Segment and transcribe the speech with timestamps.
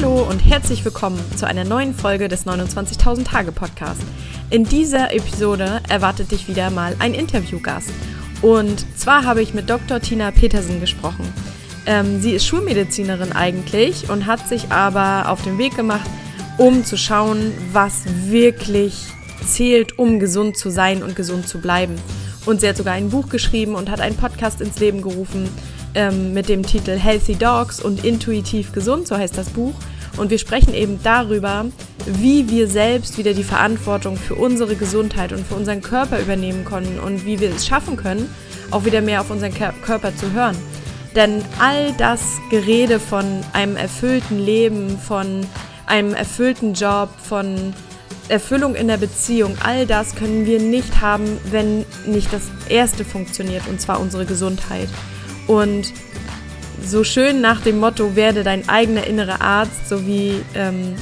[0.00, 4.00] Hallo und herzlich willkommen zu einer neuen Folge des 29.000 Tage Podcast.
[4.48, 7.90] In dieser Episode erwartet dich wieder mal ein Interviewgast.
[8.40, 9.98] Und zwar habe ich mit Dr.
[9.98, 11.26] Tina Petersen gesprochen.
[11.84, 16.08] Ähm, sie ist Schulmedizinerin eigentlich und hat sich aber auf den Weg gemacht,
[16.58, 19.04] um zu schauen, was wirklich
[19.44, 21.96] zählt, um gesund zu sein und gesund zu bleiben.
[22.46, 25.48] Und sie hat sogar ein Buch geschrieben und hat einen Podcast ins Leben gerufen
[25.94, 29.74] ähm, mit dem Titel Healthy Dogs und Intuitiv Gesund, so heißt das Buch.
[30.16, 31.66] Und wir sprechen eben darüber,
[32.06, 36.98] wie wir selbst wieder die Verantwortung für unsere Gesundheit und für unseren Körper übernehmen können
[36.98, 38.28] und wie wir es schaffen können,
[38.70, 40.56] auch wieder mehr auf unseren Körper zu hören.
[41.14, 45.46] Denn all das Gerede von einem erfüllten Leben, von
[45.86, 47.72] einem erfüllten Job, von
[48.28, 53.66] Erfüllung in der Beziehung, all das können wir nicht haben, wenn nicht das Erste funktioniert,
[53.68, 54.88] und zwar unsere Gesundheit.
[55.48, 55.92] Und
[56.84, 60.94] so schön nach dem Motto, werde dein eigener innerer Arzt, so wie ähm,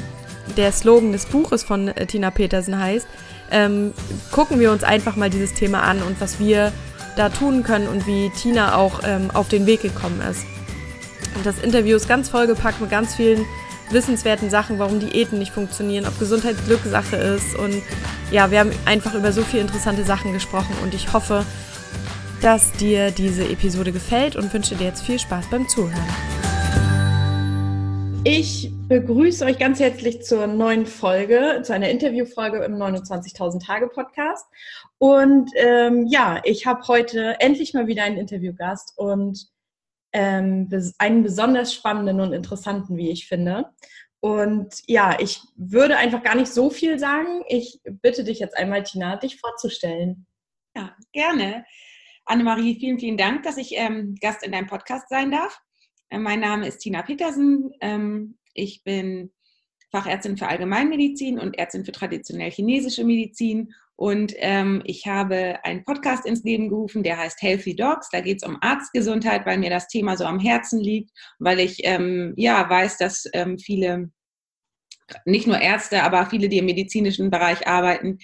[0.56, 3.06] der Slogan des Buches von äh, Tina Petersen heißt,
[3.50, 3.92] ähm,
[4.30, 6.72] gucken wir uns einfach mal dieses Thema an und was wir
[7.16, 10.44] da tun können und wie Tina auch ähm, auf den Weg gekommen ist.
[11.34, 13.44] Und das Interview ist ganz vollgepackt mit ganz vielen
[13.90, 17.54] wissenswerten Sachen, warum Diäten nicht funktionieren, ob Gesundheit Glückssache ist.
[17.56, 17.82] Und
[18.30, 21.44] ja, wir haben einfach über so viele interessante Sachen gesprochen und ich hoffe,
[22.42, 26.08] dass dir diese Episode gefällt und wünsche dir jetzt viel Spaß beim Zuhören.
[28.24, 34.46] Ich begrüße euch ganz herzlich zur neuen Folge, zu einer Interviewfolge im 29.000 Tage Podcast.
[34.98, 39.46] Und ähm, ja, ich habe heute endlich mal wieder einen Interviewgast und
[40.12, 43.66] ähm, einen besonders spannenden und interessanten, wie ich finde.
[44.20, 47.42] Und ja, ich würde einfach gar nicht so viel sagen.
[47.48, 50.26] Ich bitte dich jetzt einmal, Tina, dich vorzustellen.
[50.76, 51.64] Ja, gerne.
[52.26, 55.60] Annemarie, vielen, vielen Dank, dass ich ähm, Gast in deinem Podcast sein darf.
[56.10, 57.70] Äh, mein Name ist Tina Petersen.
[57.80, 59.32] Ähm, ich bin
[59.92, 63.72] Fachärztin für Allgemeinmedizin und Ärztin für traditionell chinesische Medizin.
[63.94, 68.08] Und ähm, ich habe einen Podcast ins Leben gerufen, der heißt Healthy Dogs.
[68.10, 71.78] Da geht es um Arztgesundheit, weil mir das Thema so am Herzen liegt, weil ich
[71.84, 74.10] ähm, ja weiß, dass ähm, viele,
[75.24, 78.18] nicht nur Ärzte, aber viele, die im medizinischen Bereich arbeiten,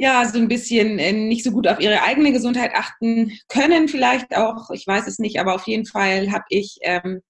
[0.00, 4.34] ja, so ein bisschen äh, nicht so gut auf ihre eigene Gesundheit achten können, vielleicht
[4.34, 7.20] auch, ich weiß es nicht, aber auf jeden Fall habe ich ähm,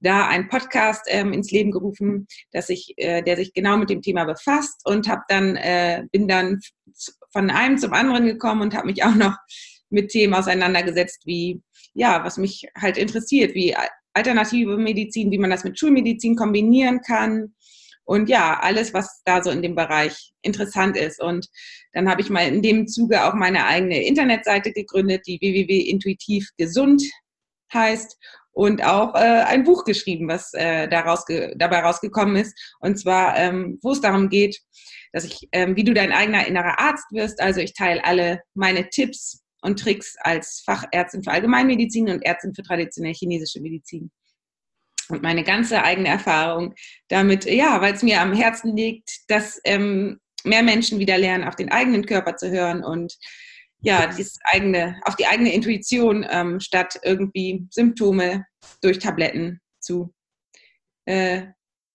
[0.00, 4.02] da einen Podcast ähm, ins Leben gerufen, dass ich, äh, der sich genau mit dem
[4.02, 6.60] Thema befasst und habe dann äh, bin dann
[7.32, 9.36] von einem zum anderen gekommen und habe mich auch noch
[9.88, 11.62] mit Themen auseinandergesetzt, wie
[11.94, 13.74] ja, was mich halt interessiert, wie
[14.12, 17.54] alternative Medizin, wie man das mit Schulmedizin kombinieren kann,
[18.08, 21.20] und ja, alles, was da so in dem Bereich interessant ist.
[21.20, 21.46] Und
[21.98, 27.02] dann habe ich mal in dem Zuge auch meine eigene Internetseite gegründet, die www.intuitivgesund
[27.74, 28.16] heißt
[28.52, 31.24] und auch äh, ein Buch geschrieben, was äh, daraus
[31.56, 32.56] dabei rausgekommen ist.
[32.78, 34.60] Und zwar, ähm, wo es darum geht,
[35.12, 37.40] dass ich, ähm, wie du dein eigener innerer Arzt wirst.
[37.40, 42.62] Also ich teile alle meine Tipps und Tricks als Fachärztin für Allgemeinmedizin und Ärztin für
[42.62, 44.12] traditionell chinesische Medizin
[45.08, 46.74] und meine ganze eigene Erfahrung
[47.08, 51.56] damit, ja, weil es mir am Herzen liegt, dass ähm, mehr Menschen wieder lernen, auf
[51.56, 53.16] den eigenen Körper zu hören und
[53.80, 58.44] ja, dieses eigene, auf die eigene Intuition ähm, statt irgendwie Symptome
[58.82, 60.12] durch Tabletten zu,
[61.04, 61.42] äh,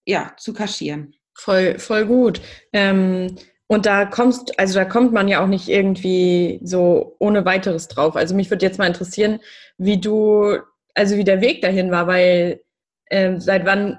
[0.06, 1.14] ja, zu kaschieren.
[1.36, 2.42] Voll, voll gut.
[2.72, 3.36] Ähm,
[3.68, 8.16] und da kommst, also da kommt man ja auch nicht irgendwie so ohne weiteres drauf.
[8.16, 9.40] Also mich würde jetzt mal interessieren,
[9.78, 10.58] wie du,
[10.94, 12.62] also wie der Weg dahin war, weil
[13.10, 13.98] ähm, seit wann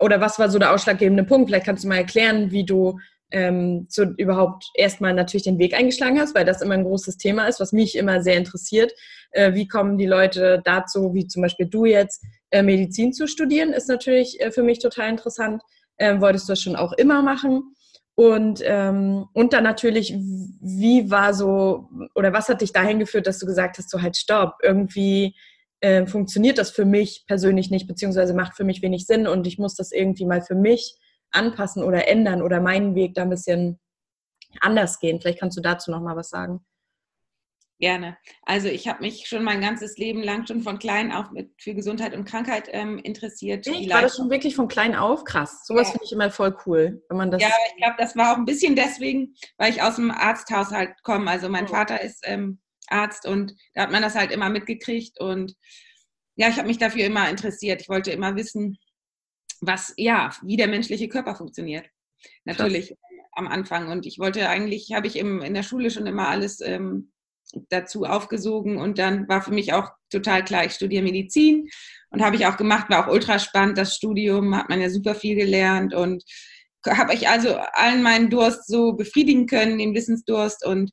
[0.00, 1.48] oder was war so der ausschlaggebende Punkt?
[1.48, 2.98] Vielleicht kannst du mal erklären, wie du
[3.30, 7.46] ähm, so überhaupt erstmal natürlich den Weg eingeschlagen hast, weil das immer ein großes Thema
[7.46, 8.92] ist, was mich immer sehr interessiert.
[9.32, 13.72] Äh, wie kommen die Leute dazu, wie zum Beispiel du jetzt, äh, Medizin zu studieren,
[13.72, 15.62] ist natürlich äh, für mich total interessant.
[15.98, 17.74] Ähm, wolltest du das schon auch immer machen?
[18.14, 23.38] Und, ähm, und dann natürlich, wie war so, oder was hat dich dahin geführt, dass
[23.38, 25.34] du gesagt hast, so halt stopp, irgendwie
[25.80, 29.58] äh, funktioniert das für mich persönlich nicht, beziehungsweise macht für mich wenig Sinn und ich
[29.58, 30.96] muss das irgendwie mal für mich
[31.32, 33.78] anpassen oder ändern oder meinen Weg da ein bisschen
[34.60, 35.20] anders gehen.
[35.20, 36.64] Vielleicht kannst du dazu noch mal was sagen.
[37.80, 38.18] Gerne.
[38.42, 41.72] Also ich habe mich schon mein ganzes Leben lang schon von klein auf mit, für
[41.72, 43.66] Gesundheit und Krankheit ähm, interessiert.
[43.66, 45.24] Ich war das schon wirklich von klein auf?
[45.24, 45.66] Krass.
[45.66, 45.92] Sowas ja.
[45.92, 47.40] finde ich immer voll cool, wenn man das.
[47.40, 51.30] Ja, ich glaube, das war auch ein bisschen deswegen, weil ich aus dem Arzthaushalt komme.
[51.30, 51.68] Also mein oh.
[51.68, 55.54] Vater ist ähm, Arzt und da hat man das halt immer mitgekriegt und
[56.36, 57.80] ja, ich habe mich dafür immer interessiert.
[57.80, 58.78] Ich wollte immer wissen,
[59.60, 61.86] was, ja, wie der menschliche Körper funktioniert.
[62.44, 62.98] Natürlich Krass.
[63.32, 63.88] am Anfang.
[63.88, 67.12] Und ich wollte eigentlich, habe ich im, in der Schule schon immer alles ähm,
[67.68, 71.68] dazu aufgesogen und dann war für mich auch total klar, ich studiere Medizin
[72.10, 75.14] und habe ich auch gemacht, war auch ultra spannend, das Studium, hat man ja super
[75.14, 76.22] viel gelernt und
[76.86, 80.90] habe ich also allen meinen Durst so befriedigen können, den Wissensdurst und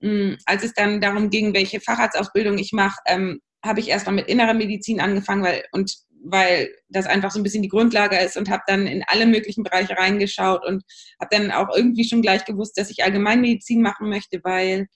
[0.00, 4.14] mh, mm, als es dann darum ging, welche Facharztausbildung ich mache, ähm, habe ich erstmal
[4.14, 8.36] mit innerer Medizin angefangen, weil und weil das einfach so ein bisschen die Grundlage ist
[8.36, 10.84] und habe dann in alle möglichen Bereiche reingeschaut und
[11.20, 14.86] habe dann auch irgendwie schon gleich gewusst, dass ich Allgemeinmedizin machen möchte, weil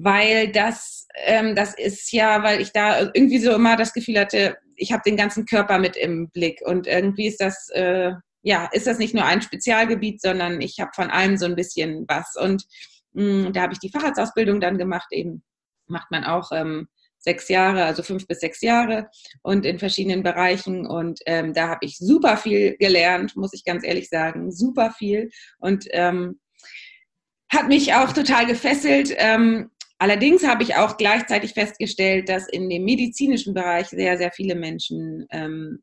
[0.00, 4.56] weil das ähm, das ist ja, weil ich da irgendwie so immer das Gefühl hatte,
[4.76, 8.12] ich habe den ganzen Körper mit im Blick und irgendwie ist das äh,
[8.42, 12.04] ja ist das nicht nur ein Spezialgebiet, sondern ich habe von allem so ein bisschen
[12.08, 12.64] was und
[13.12, 15.42] mh, mm, da habe ich die Facharztausbildung dann gemacht eben.
[15.88, 16.88] Macht man auch ähm,
[17.28, 19.10] sechs Jahre, also fünf bis sechs Jahre
[19.42, 20.86] und in verschiedenen Bereichen.
[20.86, 25.28] Und ähm, da habe ich super viel gelernt, muss ich ganz ehrlich sagen, super viel.
[25.58, 26.40] Und ähm,
[27.50, 29.14] hat mich auch total gefesselt.
[29.16, 34.54] Ähm, allerdings habe ich auch gleichzeitig festgestellt, dass in dem medizinischen Bereich sehr, sehr viele
[34.54, 35.82] Menschen ähm,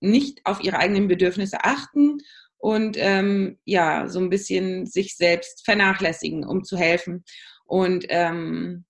[0.00, 2.18] nicht auf ihre eigenen Bedürfnisse achten
[2.58, 7.24] und ähm, ja, so ein bisschen sich selbst vernachlässigen, um zu helfen.
[7.64, 8.85] Und ähm,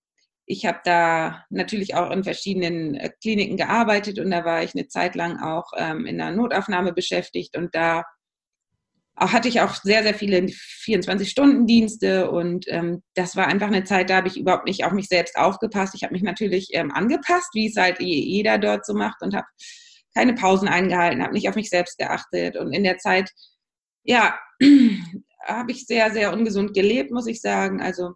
[0.47, 4.87] ich habe da natürlich auch in verschiedenen äh, Kliniken gearbeitet und da war ich eine
[4.87, 8.03] Zeit lang auch ähm, in der Notaufnahme beschäftigt und da
[9.17, 14.09] auch, hatte ich auch sehr, sehr viele 24-Stunden-Dienste und ähm, das war einfach eine Zeit,
[14.09, 15.95] da habe ich überhaupt nicht auf mich selbst aufgepasst.
[15.95, 19.47] Ich habe mich natürlich ähm, angepasst, wie es halt jeder dort so macht und habe
[20.15, 23.31] keine Pausen eingehalten, habe nicht auf mich selbst geachtet und in der Zeit,
[24.03, 24.39] ja,
[25.45, 27.81] habe ich sehr, sehr ungesund gelebt, muss ich sagen.
[27.81, 28.13] Also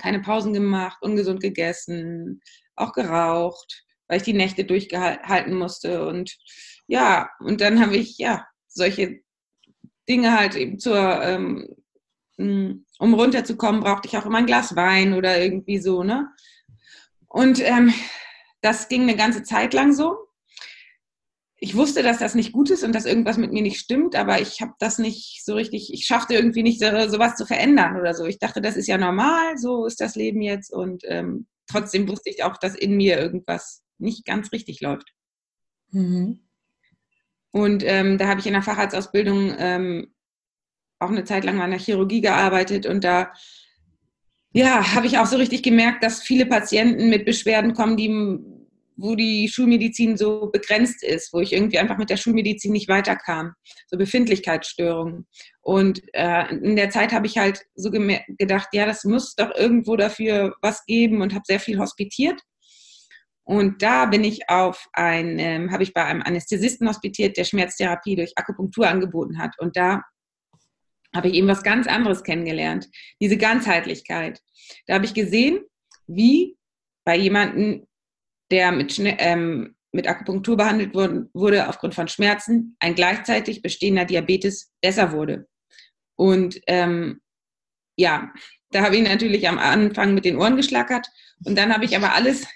[0.00, 2.40] keine Pausen gemacht, ungesund gegessen,
[2.76, 6.06] auch geraucht, weil ich die Nächte durchgehalten musste.
[6.06, 6.36] Und
[6.86, 9.20] ja, und dann habe ich ja solche
[10.08, 11.68] Dinge halt eben zur, ähm,
[12.36, 16.28] hm, um runterzukommen, brauchte ich auch immer ein Glas Wein oder irgendwie so, ne?
[17.28, 17.92] Und ähm,
[18.60, 20.16] das ging eine ganze Zeit lang so
[21.64, 24.38] ich wusste, dass das nicht gut ist und dass irgendwas mit mir nicht stimmt, aber
[24.38, 28.12] ich habe das nicht so richtig, ich schaffte irgendwie nicht so, sowas zu verändern oder
[28.12, 28.26] so.
[28.26, 32.28] Ich dachte, das ist ja normal, so ist das Leben jetzt und ähm, trotzdem wusste
[32.28, 35.14] ich auch, dass in mir irgendwas nicht ganz richtig läuft.
[35.90, 36.40] Mhm.
[37.50, 40.14] Und ähm, da habe ich in der Facharztausbildung ähm,
[40.98, 43.32] auch eine Zeit lang an der Chirurgie gearbeitet und da
[44.52, 48.10] ja, habe ich auch so richtig gemerkt, dass viele Patienten mit Beschwerden kommen, die
[48.96, 53.54] wo die Schulmedizin so begrenzt ist, wo ich irgendwie einfach mit der Schulmedizin nicht weiterkam,
[53.88, 55.26] so Befindlichkeitsstörungen.
[55.60, 59.96] Und äh, in der Zeit habe ich halt so gedacht, ja, das muss doch irgendwo
[59.96, 62.40] dafür was geben und habe sehr viel hospitiert.
[63.44, 68.16] Und da bin ich auf ein, ähm, habe ich bei einem Anästhesisten hospitiert, der Schmerztherapie
[68.16, 69.58] durch Akupunktur angeboten hat.
[69.58, 70.02] Und da
[71.14, 72.88] habe ich eben was ganz anderes kennengelernt,
[73.20, 74.40] diese Ganzheitlichkeit.
[74.86, 75.60] Da habe ich gesehen,
[76.06, 76.56] wie
[77.04, 77.86] bei jemandem,
[78.50, 84.72] der mit, ähm, mit Akupunktur behandelt wurde, wurde aufgrund von Schmerzen, ein gleichzeitig bestehender Diabetes
[84.80, 85.46] besser wurde.
[86.16, 87.20] Und ähm,
[87.96, 88.32] ja,
[88.70, 91.06] da habe ich natürlich am Anfang mit den Ohren geschlackert
[91.44, 92.46] und dann habe ich aber alles,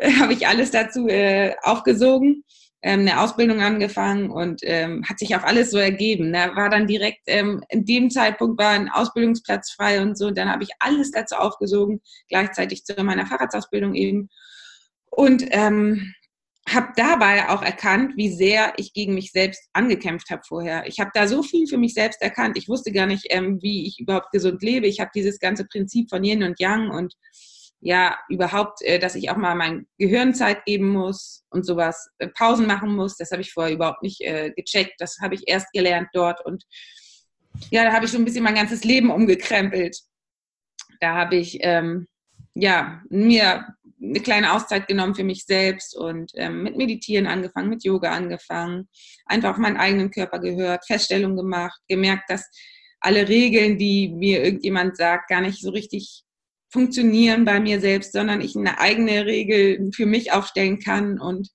[0.20, 2.44] habe ich alles dazu äh, aufgesogen,
[2.80, 6.32] ähm, eine Ausbildung angefangen und ähm, hat sich auch alles so ergeben.
[6.32, 10.28] Da war dann direkt ähm, in dem Zeitpunkt war ein Ausbildungsplatz frei und so.
[10.28, 14.28] Und dann habe ich alles dazu aufgesogen, gleichzeitig zu meiner Fahrradsausbildung eben
[15.10, 16.14] und ähm,
[16.68, 20.86] habe dabei auch erkannt, wie sehr ich gegen mich selbst angekämpft habe vorher.
[20.86, 22.58] Ich habe da so viel für mich selbst erkannt.
[22.58, 24.86] Ich wusste gar nicht, ähm, wie ich überhaupt gesund lebe.
[24.86, 27.14] Ich habe dieses ganze Prinzip von Yin und Yang und
[27.80, 32.28] ja, überhaupt, äh, dass ich auch mal mein Gehirn Zeit geben muss und sowas, äh,
[32.28, 33.16] Pausen machen muss.
[33.16, 34.94] Das habe ich vorher überhaupt nicht äh, gecheckt.
[34.98, 36.44] Das habe ich erst gelernt dort.
[36.44, 36.64] Und
[37.70, 39.96] ja, da habe ich so ein bisschen mein ganzes Leben umgekrempelt.
[41.00, 42.08] Da habe ich ähm,
[42.54, 43.66] ja mir
[44.00, 48.88] eine kleine Auszeit genommen für mich selbst und ähm, mit Meditieren angefangen, mit Yoga angefangen,
[49.26, 52.48] einfach auf meinen eigenen Körper gehört, Feststellungen gemacht, gemerkt, dass
[53.00, 56.24] alle Regeln, die mir irgendjemand sagt, gar nicht so richtig
[56.70, 61.48] funktionieren bei mir selbst, sondern ich eine eigene Regel für mich aufstellen kann und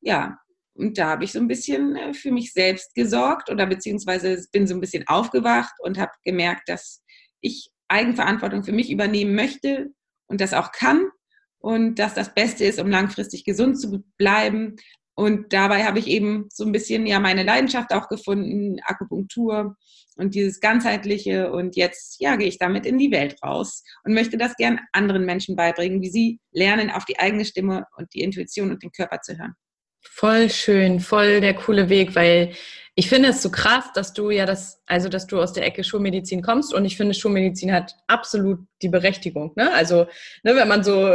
[0.00, 0.38] ja,
[0.74, 4.66] und da habe ich so ein bisschen äh, für mich selbst gesorgt oder beziehungsweise bin
[4.66, 7.02] so ein bisschen aufgewacht und habe gemerkt, dass
[7.40, 9.88] ich Eigenverantwortung für mich übernehmen möchte
[10.28, 11.10] und das auch kann
[11.58, 14.76] und dass das Beste ist, um langfristig gesund zu bleiben.
[15.14, 19.76] Und dabei habe ich eben so ein bisschen ja meine Leidenschaft auch gefunden, Akupunktur
[20.16, 21.50] und dieses ganzheitliche.
[21.50, 25.24] Und jetzt ja gehe ich damit in die Welt raus und möchte das gern anderen
[25.24, 29.20] Menschen beibringen, wie sie lernen, auf die eigene Stimme und die Intuition und den Körper
[29.20, 29.54] zu hören.
[30.02, 32.52] Voll schön, voll der coole Weg, weil
[32.98, 35.84] ich finde es so krass, dass du ja das, also dass du aus der Ecke
[35.84, 39.52] Schulmedizin kommst und ich finde, Schulmedizin hat absolut die Berechtigung.
[39.54, 39.72] Ne?
[39.72, 40.06] Also,
[40.42, 41.14] ne, wenn man so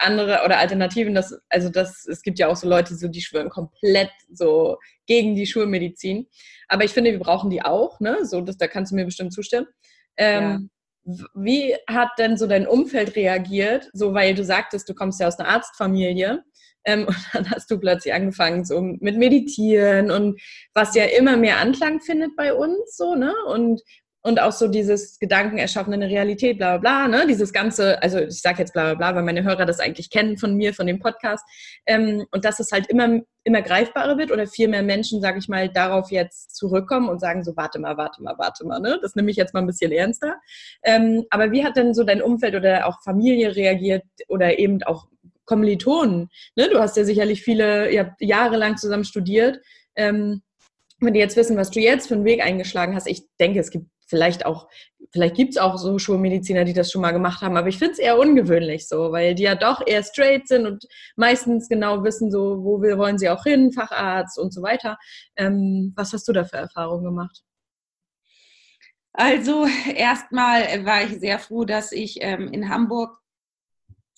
[0.00, 3.48] andere oder Alternativen, das, also das, es gibt ja auch so Leute, so, die schwören
[3.48, 6.26] komplett so gegen die Schulmedizin.
[6.66, 8.24] Aber ich finde, wir brauchen die auch, ne?
[8.24, 9.68] So, das, da kannst du mir bestimmt zustimmen.
[10.16, 10.70] Ähm,
[11.04, 11.18] ja.
[11.34, 13.88] Wie hat denn so dein Umfeld reagiert?
[13.92, 16.42] So, weil du sagtest, du kommst ja aus einer Arztfamilie.
[16.84, 20.40] Ähm, und dann hast du plötzlich angefangen so mit Meditieren und
[20.74, 23.34] was ja immer mehr Anklang findet bei uns, so, ne?
[23.46, 23.82] Und,
[24.22, 27.26] und auch so dieses Gedanken erschaffen eine Realität, bla bla bla, ne?
[27.26, 30.36] Dieses ganze, also ich sage jetzt bla bla bla, weil meine Hörer das eigentlich kennen
[30.36, 31.44] von mir, von dem Podcast.
[31.86, 35.48] Ähm, und dass es halt immer, immer greifbarer wird oder viel mehr Menschen, sage ich
[35.48, 38.98] mal, darauf jetzt zurückkommen und sagen so, warte mal, warte mal, warte mal, ne?
[39.00, 40.36] Das nehme ich jetzt mal ein bisschen ernster.
[40.82, 45.06] Ähm, aber wie hat denn so dein Umfeld oder auch Familie reagiert oder eben auch
[45.50, 46.30] Kommilitonen.
[46.54, 46.68] Ne?
[46.68, 49.58] Du hast ja sicherlich viele, ihr habt jahrelang zusammen studiert.
[49.96, 50.42] Ähm,
[51.00, 53.70] wenn die jetzt wissen, was du jetzt für einen Weg eingeschlagen hast, ich denke, es
[53.70, 54.68] gibt vielleicht auch,
[55.12, 57.94] vielleicht gibt es auch so Schulmediziner, die das schon mal gemacht haben, aber ich finde
[57.94, 60.84] es eher ungewöhnlich so, weil die ja doch eher straight sind und
[61.16, 64.98] meistens genau wissen, so, wo wir wollen sie auch hin, Facharzt und so weiter.
[65.36, 67.42] Ähm, was hast du da für Erfahrungen gemacht?
[69.12, 73.19] Also erstmal war ich sehr froh, dass ich ähm, in Hamburg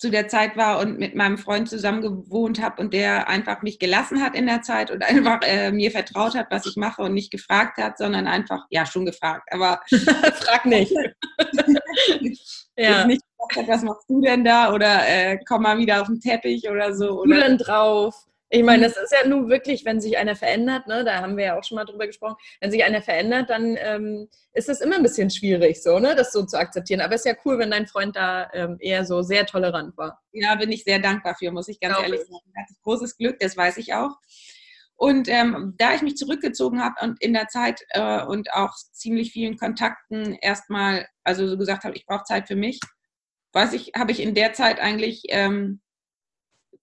[0.03, 3.79] zu der Zeit war und mit meinem Freund zusammen gewohnt habe und der einfach mich
[3.79, 7.13] gelassen hat in der Zeit und einfach äh, mir vertraut hat, was ich mache und
[7.13, 10.91] nicht gefragt hat, sondern einfach, ja, schon gefragt, aber frag nicht.
[12.77, 13.07] ja.
[13.07, 16.19] nicht gefragt hat, was machst du denn da oder äh, komm mal wieder auf den
[16.19, 17.21] Teppich oder so.
[17.21, 18.13] Oder du denn drauf?
[18.55, 21.45] Ich meine, das ist ja nun wirklich, wenn sich einer verändert, ne, da haben wir
[21.45, 24.97] ja auch schon mal drüber gesprochen, wenn sich einer verändert, dann ähm, ist das immer
[24.97, 27.01] ein bisschen schwierig, so, ne, das so zu akzeptieren.
[27.01, 30.21] Aber es ist ja cool, wenn dein Freund da ähm, eher so sehr tolerant war.
[30.33, 32.53] Ja, bin ich sehr dankbar für, muss ich ganz Glaube ehrlich sagen.
[32.55, 34.11] Hatte großes Glück, das weiß ich auch.
[34.97, 39.31] Und ähm, da ich mich zurückgezogen habe und in der Zeit äh, und auch ziemlich
[39.31, 42.79] vielen Kontakten erstmal, also so gesagt habe, ich brauche Zeit für mich,
[43.53, 45.81] weiß ich, habe ich in der Zeit eigentlich ähm,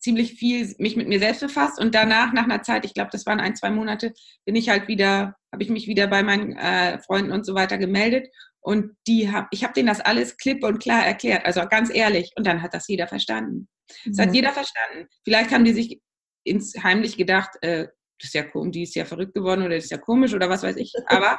[0.01, 3.27] ziemlich viel mich mit mir selbst befasst und danach, nach einer Zeit, ich glaube, das
[3.27, 4.13] waren ein, zwei Monate,
[4.45, 7.79] bin ich halt wieder, habe ich mich wieder bei meinen äh, Freunden und so weiter
[7.79, 8.29] gemeldet
[8.61, 12.33] und die hab, ich habe denen das alles klipp und klar erklärt, also ganz ehrlich
[12.37, 13.69] und dann hat das jeder verstanden.
[14.07, 14.23] Das mhm.
[14.23, 15.09] hat jeder verstanden.
[15.25, 16.01] Vielleicht haben die sich
[16.45, 17.89] ins heimlich gedacht, äh,
[18.19, 20.49] das ist ja komisch, die ist ja verrückt geworden oder das ist ja komisch oder
[20.49, 21.39] was weiß ich, aber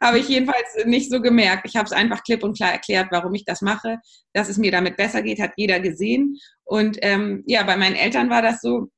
[0.00, 1.66] habe ich jedenfalls nicht so gemerkt.
[1.66, 3.98] Ich habe es einfach klipp und klar erklärt, warum ich das mache,
[4.32, 6.36] dass es mir damit besser geht, hat jeder gesehen.
[6.64, 8.88] Und ähm, ja, bei meinen Eltern war das so.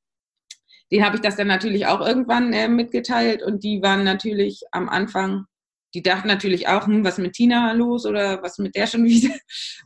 [0.91, 4.87] Den habe ich das dann natürlich auch irgendwann äh, mitgeteilt und die waren natürlich am
[4.87, 5.45] Anfang,
[5.95, 9.33] die dachten natürlich auch, hm, was mit Tina los oder was mit der schon wieder,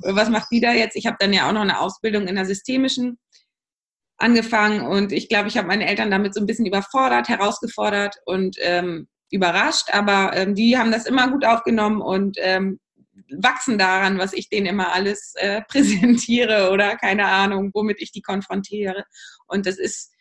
[0.01, 0.97] was macht die da jetzt?
[0.97, 3.17] Ich habe dann ja auch noch eine Ausbildung in der systemischen
[4.17, 8.57] angefangen und ich glaube, ich habe meine Eltern damit so ein bisschen überfordert, herausgefordert und
[8.59, 12.79] ähm, überrascht, aber ähm, die haben das immer gut aufgenommen und ähm,
[13.31, 18.21] wachsen daran, was ich denen immer alles äh, präsentiere oder keine Ahnung, womit ich die
[18.21, 19.05] konfrontiere.
[19.47, 20.11] Und das ist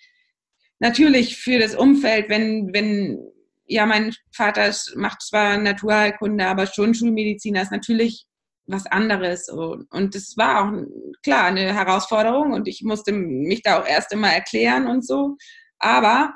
[0.78, 3.18] natürlich für das Umfeld, wenn, wenn,
[3.66, 8.26] ja, mein Vater macht zwar Naturheilkunde, aber schon Schulmediziner ist natürlich
[8.66, 9.48] was anderes.
[9.48, 10.86] Und das war auch
[11.22, 15.36] klar eine Herausforderung und ich musste mich da auch erst immer erklären und so.
[15.78, 16.34] Aber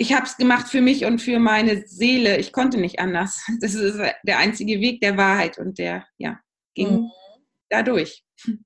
[0.00, 2.38] ich habe es gemacht für mich und für meine Seele.
[2.38, 3.46] Ich konnte nicht anders.
[3.60, 6.40] Das ist der einzige Weg der Wahrheit und der, ja,
[6.74, 7.10] ging mhm.
[7.68, 8.24] dadurch.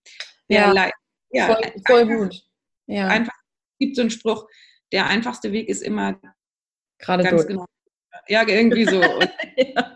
[0.51, 0.91] Der ja,
[1.31, 2.43] ja voll, voll einfach, gut.
[2.87, 3.09] Ja.
[3.09, 4.47] Einfach, es gibt so einen Spruch,
[4.93, 6.21] der einfachste Weg ist immer
[6.99, 7.47] gerade durch.
[7.47, 7.65] Genau.
[8.29, 9.01] Ja, irgendwie so.
[9.57, 9.95] ja.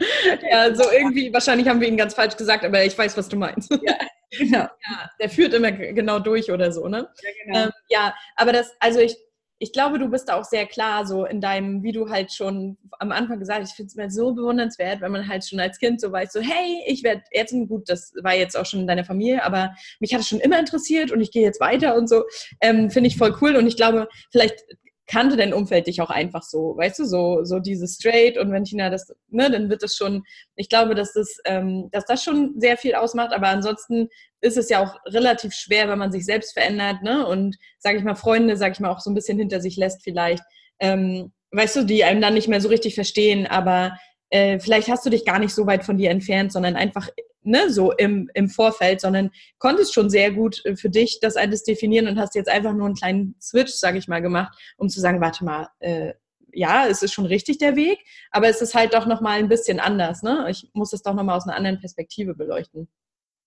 [0.50, 3.36] ja, so irgendwie, wahrscheinlich haben wir ihn ganz falsch gesagt, aber ich weiß, was du
[3.36, 3.70] meinst.
[3.70, 3.98] Ja,
[4.30, 4.58] genau.
[4.60, 7.12] Ja, der führt immer genau durch oder so, ne?
[7.22, 7.64] Ja, genau.
[7.66, 9.14] Ähm, ja, aber das, also ich
[9.60, 12.78] ich glaube, du bist da auch sehr klar, so in deinem, wie du halt schon
[12.98, 15.78] am Anfang gesagt hast, ich finde es mir so bewundernswert, wenn man halt schon als
[15.78, 18.86] Kind so weiß, so, hey, ich werde jetzt, gut, das war jetzt auch schon in
[18.86, 22.08] deiner Familie, aber mich hat es schon immer interessiert und ich gehe jetzt weiter und
[22.08, 22.24] so,
[22.60, 24.64] ähm, finde ich voll cool und ich glaube, vielleicht
[25.08, 28.64] kannte dein Umfeld dich auch einfach so, weißt du, so, so dieses Straight und wenn
[28.64, 30.22] Tina das, ne, dann wird es schon,
[30.54, 34.08] ich glaube, dass das, ähm, dass das schon sehr viel ausmacht, aber ansonsten
[34.42, 38.04] ist es ja auch relativ schwer, wenn man sich selbst verändert, ne, und, sage ich
[38.04, 40.44] mal, Freunde, sage ich mal, auch so ein bisschen hinter sich lässt vielleicht,
[40.78, 43.98] ähm, weißt du, die einem dann nicht mehr so richtig verstehen, aber
[44.30, 47.08] äh, vielleicht hast du dich gar nicht so weit von dir entfernt, sondern einfach
[47.42, 51.64] ne, so im, im Vorfeld, sondern konntest schon sehr gut äh, für dich das alles
[51.64, 55.00] definieren und hast jetzt einfach nur einen kleinen Switch, sage ich mal, gemacht, um zu
[55.00, 56.14] sagen, warte mal, äh,
[56.52, 57.98] ja, es ist schon richtig der Weg,
[58.30, 60.22] aber es ist halt doch nochmal ein bisschen anders.
[60.22, 60.46] Ne?
[60.50, 62.88] Ich muss es doch nochmal aus einer anderen Perspektive beleuchten.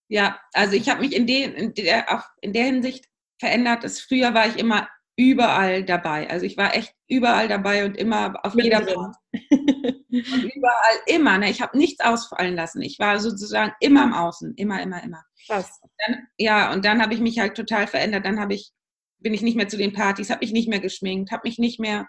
[0.07, 3.05] Ja, also ich habe mich in, de, in, der, in der Hinsicht
[3.39, 3.83] verändert.
[3.83, 6.29] Dass früher war ich immer überall dabei.
[6.29, 9.13] Also ich war echt überall dabei und immer auf Mit jeder Pause.
[10.11, 11.37] und überall immer.
[11.37, 11.49] Ne?
[11.49, 12.81] Ich habe nichts ausfallen lassen.
[12.81, 15.23] Ich war sozusagen immer im Außen, immer, immer, immer.
[15.47, 15.79] Krass.
[16.05, 18.25] Dann, ja, und dann habe ich mich halt total verändert.
[18.25, 18.71] Dann habe ich,
[19.19, 21.79] bin ich nicht mehr zu den Partys, habe mich nicht mehr geschminkt, habe mich nicht
[21.79, 22.07] mehr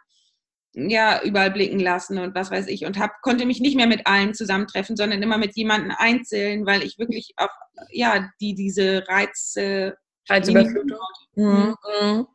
[0.75, 4.07] ja, überall blicken lassen und was weiß ich und hab, konnte mich nicht mehr mit
[4.07, 7.51] allen zusammentreffen, sondern immer mit jemandem einzeln, weil ich wirklich auch,
[7.91, 9.97] ja, die diese Reize
[10.29, 10.99] Reizüberflutung.
[11.35, 11.77] Mhm.
[12.01, 12.27] mhm.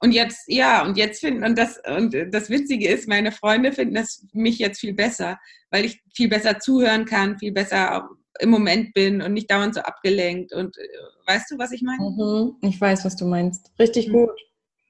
[0.00, 3.94] Und jetzt, ja, und jetzt finden, und das, und das Witzige ist, meine Freunde finden
[3.94, 5.38] das mich jetzt viel besser,
[5.70, 8.08] weil ich viel besser zuhören kann, viel besser
[8.40, 10.52] im Moment bin und nicht dauernd so abgelenkt.
[10.52, 10.88] Und äh,
[11.26, 12.02] weißt du, was ich meine?
[12.02, 13.72] Mhm, ich weiß, was du meinst.
[13.78, 14.12] Richtig mhm.
[14.12, 14.40] gut.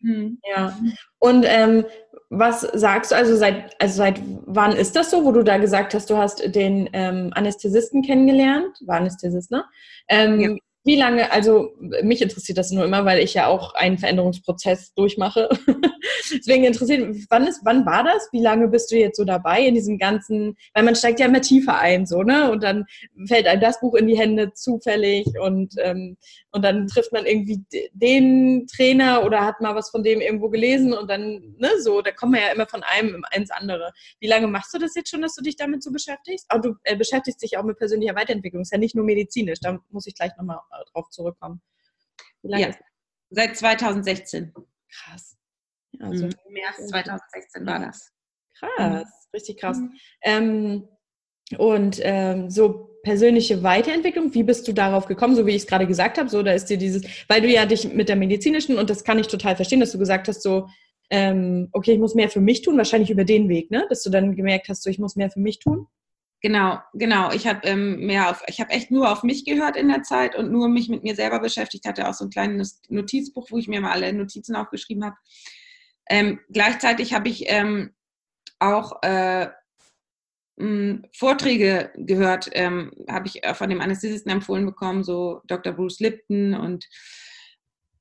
[0.00, 0.38] Mhm.
[0.54, 0.76] Ja.
[1.18, 1.84] Und ähm,
[2.28, 5.94] was sagst du, also seit, also seit wann ist das so, wo du da gesagt
[5.94, 8.76] hast, du hast den ähm, Anästhesisten kennengelernt?
[8.84, 9.64] War Anästhesist, ne?
[10.08, 10.56] Ähm, ja.
[10.86, 11.72] Wie lange, also
[12.04, 15.48] mich interessiert das nur immer, weil ich ja auch einen Veränderungsprozess durchmache.
[16.30, 18.28] Deswegen interessiert, wann ist, wann war das?
[18.32, 21.40] Wie lange bist du jetzt so dabei in diesem ganzen, weil man steigt ja immer
[21.40, 22.50] tiefer ein, so, ne?
[22.50, 22.86] Und dann
[23.26, 26.16] fällt einem das Buch in die Hände zufällig und, ähm,
[26.52, 30.92] und dann trifft man irgendwie den Trainer oder hat mal was von dem irgendwo gelesen
[30.92, 33.92] und dann, ne, so, da kommt man ja immer von einem ins andere.
[34.20, 36.46] Wie lange machst du das jetzt schon, dass du dich damit so beschäftigst?
[36.48, 39.78] Aber du äh, beschäftigst dich auch mit persönlicher Weiterentwicklung, ist ja nicht nur medizinisch, da
[39.90, 40.60] muss ich gleich nochmal
[40.92, 41.60] drauf zurückkommen.
[42.42, 42.70] ja,
[43.30, 44.52] seit 2016.
[44.88, 45.36] Krass.
[46.00, 46.32] Also mhm.
[46.50, 48.12] März 2016 war das.
[48.58, 49.04] Krass, mhm.
[49.34, 49.78] richtig krass.
[49.78, 49.92] Mhm.
[50.22, 50.88] Ähm,
[51.58, 55.86] und ähm, so persönliche Weiterentwicklung, wie bist du darauf gekommen, so wie ich es gerade
[55.86, 58.90] gesagt habe, so da ist dir dieses, weil du ja dich mit der medizinischen, und
[58.90, 60.68] das kann ich total verstehen, dass du gesagt hast, so,
[61.10, 63.86] ähm, okay, ich muss mehr für mich tun, wahrscheinlich über den Weg, ne?
[63.88, 65.86] Dass du dann gemerkt hast, so ich muss mehr für mich tun.
[66.42, 67.32] Genau, genau.
[67.32, 70.36] Ich habe ähm, mehr auf, ich habe echt nur auf mich gehört in der Zeit
[70.36, 71.86] und nur mich mit mir selber beschäftigt.
[71.86, 75.16] Hatte auch so ein kleines Notizbuch, wo ich mir mal alle Notizen aufgeschrieben habe.
[76.08, 77.94] Ähm, gleichzeitig habe ich ähm,
[78.58, 79.48] auch äh,
[80.56, 85.72] mh, Vorträge gehört, ähm, habe ich von dem Anästhesisten empfohlen bekommen, so Dr.
[85.72, 86.86] Bruce Lipton und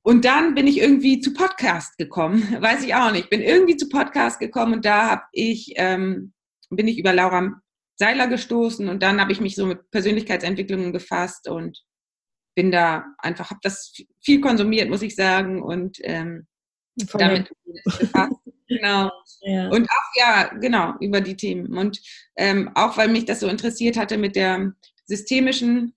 [0.01, 3.31] und dann bin ich irgendwie zu Podcast gekommen, weiß ich auch nicht.
[3.31, 6.31] Bin irgendwie zu Podcast gekommen und da habe ich ähm,
[6.69, 7.51] bin ich über Laura
[7.97, 11.83] Seiler gestoßen und dann habe ich mich so mit Persönlichkeitsentwicklungen befasst und
[12.55, 16.47] bin da einfach, habe das viel konsumiert, muss ich sagen, und ähm,
[17.13, 17.51] damit
[17.99, 18.33] befasst.
[18.67, 19.11] genau.
[19.41, 19.69] Ja.
[19.69, 21.77] Und auch, ja, genau, über die Themen.
[21.77, 22.01] Und
[22.37, 24.73] ähm, auch, weil mich das so interessiert hatte mit der
[25.05, 25.93] systemischen,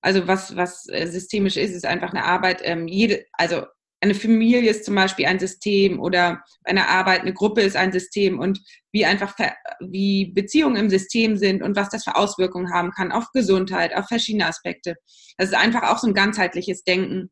[0.00, 3.64] also was, was äh, systemisch ist, ist einfach eine Arbeit, ähm, jede, also
[4.00, 8.38] eine Familie ist zum Beispiel ein System oder eine Arbeit, eine Gruppe ist ein System
[8.38, 8.60] und
[8.92, 9.36] wie einfach
[9.80, 14.08] wie Beziehungen im System sind und was das für Auswirkungen haben kann auf Gesundheit, auf
[14.08, 14.96] verschiedene Aspekte.
[15.36, 17.30] Das ist einfach auch so ein ganzheitliches Denken.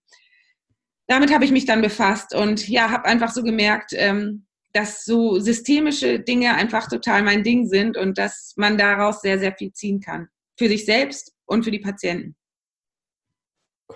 [1.09, 5.41] Damit habe ich mich dann befasst und ja, habe einfach so gemerkt, ähm, dass so
[5.41, 10.01] systemische Dinge einfach total mein Ding sind und dass man daraus sehr, sehr viel ziehen
[10.01, 10.29] kann.
[10.57, 12.37] Für sich selbst und für die Patienten.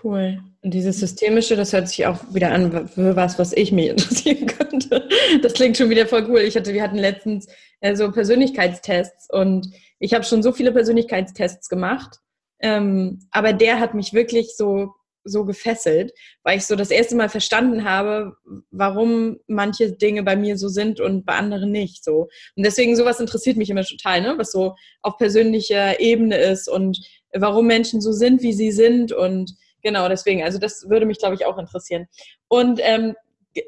[0.03, 0.41] Cool.
[0.63, 4.47] Und dieses Systemische, das hört sich auch wieder an für was, was ich mich interessieren
[4.47, 5.09] könnte.
[5.43, 6.41] Das klingt schon wieder voll cool.
[6.41, 7.47] Ich hatte, wir hatten letztens
[7.81, 12.21] äh, so Persönlichkeitstests und ich habe schon so viele Persönlichkeitstests gemacht.
[12.61, 17.29] Ähm, aber der hat mich wirklich so, so gefesselt, weil ich so das erste Mal
[17.29, 18.35] verstanden habe,
[18.71, 22.05] warum manche Dinge bei mir so sind und bei anderen nicht.
[22.05, 22.29] So.
[22.57, 24.35] Und deswegen sowas interessiert mich immer total, ne?
[24.37, 26.99] was so auf persönlicher Ebene ist und
[27.33, 30.43] warum Menschen so sind, wie sie sind und Genau, deswegen.
[30.43, 32.07] Also das würde mich, glaube ich, auch interessieren.
[32.49, 33.17] Und ähm,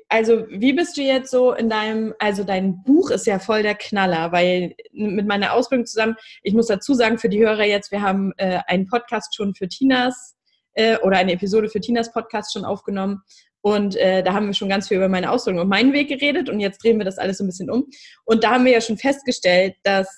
[0.08, 3.74] also wie bist du jetzt so in deinem, also dein Buch ist ja voll der
[3.74, 8.00] Knaller, weil mit meiner Ausbildung zusammen, ich muss dazu sagen, für die Hörer jetzt, wir
[8.00, 10.33] haben äh, einen Podcast schon für Tinas
[10.74, 13.22] äh, oder eine Episode für Tinas Podcast schon aufgenommen.
[13.60, 16.50] Und äh, da haben wir schon ganz viel über meine Ausbildung und meinen Weg geredet
[16.50, 17.86] und jetzt drehen wir das alles so ein bisschen um.
[18.24, 20.08] Und da haben wir ja schon festgestellt, dass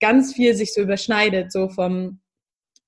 [0.00, 2.20] ganz viel sich so überschneidet, so vom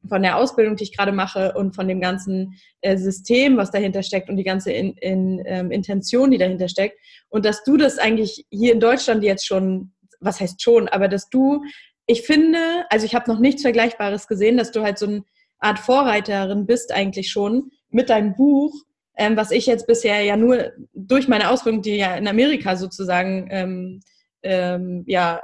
[0.08, 4.02] von der Ausbildung, die ich gerade mache und von dem ganzen äh, System, was dahinter
[4.02, 6.98] steckt und die ganze in, in, ähm, Intention, die dahinter steckt.
[7.28, 11.28] Und dass du das eigentlich hier in Deutschland jetzt schon, was heißt schon, aber dass
[11.28, 11.62] du,
[12.06, 12.58] ich finde,
[12.90, 15.24] also ich habe noch nichts Vergleichbares gesehen, dass du halt so eine
[15.62, 18.74] Art Vorreiterin bist eigentlich schon mit deinem Buch,
[19.16, 23.48] ähm, was ich jetzt bisher ja nur durch meine Ausbildung, die ja in Amerika sozusagen
[23.50, 24.00] ähm,
[24.42, 25.40] ähm, ja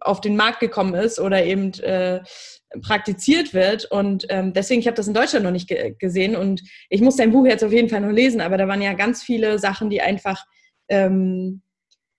[0.00, 2.20] auf den Markt gekommen ist oder eben äh,
[2.82, 3.86] praktiziert wird.
[3.86, 7.16] Und ähm, deswegen, ich habe das in Deutschland noch nicht ge gesehen und ich muss
[7.16, 9.90] dein Buch jetzt auf jeden Fall noch lesen, aber da waren ja ganz viele Sachen,
[9.90, 10.44] die einfach,
[10.88, 11.62] ähm,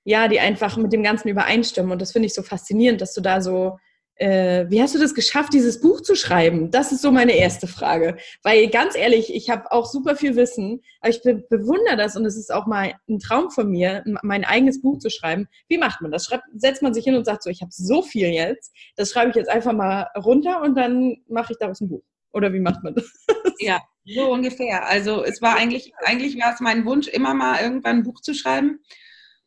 [0.03, 1.91] ja, die einfach mit dem Ganzen übereinstimmen.
[1.91, 3.77] Und das finde ich so faszinierend, dass du da so
[4.15, 6.71] äh, wie hast du das geschafft, dieses Buch zu schreiben?
[6.71, 8.17] Das ist so meine erste Frage.
[8.43, 12.25] Weil ganz ehrlich, ich habe auch super viel Wissen, aber ich be bewundere das und
[12.25, 15.47] es ist auch mal ein Traum von mir, mein eigenes Buch zu schreiben.
[15.67, 16.25] Wie macht man das?
[16.25, 19.31] Schreibt, setzt man sich hin und sagt so, ich habe so viel jetzt, das schreibe
[19.31, 22.03] ich jetzt einfach mal runter und dann mache ich daraus ein Buch.
[22.31, 23.05] Oder wie macht man das?
[23.59, 24.85] Ja, so ungefähr.
[24.85, 28.33] Also es war eigentlich, eigentlich war es mein Wunsch, immer mal irgendwann ein Buch zu
[28.33, 28.79] schreiben.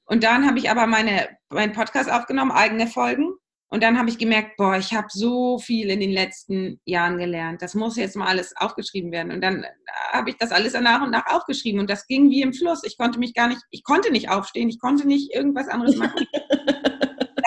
[0.07, 3.35] Und dann habe ich aber meine, meinen Podcast aufgenommen, eigene Folgen.
[3.71, 7.61] Und dann habe ich gemerkt, boah, ich habe so viel in den letzten Jahren gelernt.
[7.61, 9.31] Das muss jetzt mal alles aufgeschrieben werden.
[9.31, 9.67] Und dann
[10.11, 11.79] habe ich das alles nach und nach aufgeschrieben.
[11.81, 12.83] Und das ging wie im Fluss.
[12.85, 16.27] Ich konnte mich gar nicht, ich konnte nicht aufstehen, ich konnte nicht irgendwas anderes machen.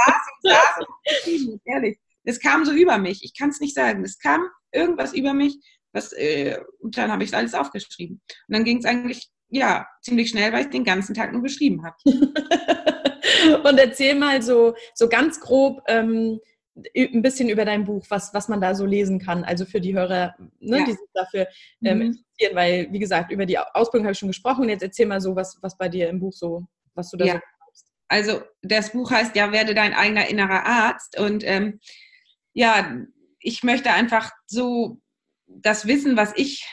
[0.05, 1.99] saß und saß und geschrieben, ehrlich.
[2.23, 3.23] Es kam so über mich.
[3.23, 4.03] Ich kann es nicht sagen.
[4.03, 5.57] Es kam irgendwas über mich.
[5.91, 8.21] Was, äh, und dann habe ich alles aufgeschrieben.
[8.47, 11.83] Und dann ging es eigentlich, ja, ziemlich schnell, weil ich den ganzen Tag nur geschrieben
[11.83, 11.97] habe.
[13.63, 16.39] Und erzähl mal so, so ganz grob ähm,
[16.95, 19.43] ein bisschen über dein Buch, was, was man da so lesen kann.
[19.43, 20.85] Also für die Hörer, ne, ja.
[20.85, 21.47] die sich dafür
[21.83, 22.01] ähm, mhm.
[22.05, 24.61] interessieren, weil, wie gesagt, über die Ausbildung habe ich schon gesprochen.
[24.61, 27.25] Und jetzt erzähl mal so, was, was bei dir im Buch so, was du da
[27.25, 27.33] ja.
[27.33, 31.19] so Also das Buch heißt ja, werde dein eigener innerer Arzt.
[31.19, 31.79] Und ähm,
[32.53, 32.97] ja,
[33.39, 34.99] ich möchte einfach so
[35.47, 36.65] das Wissen, was ich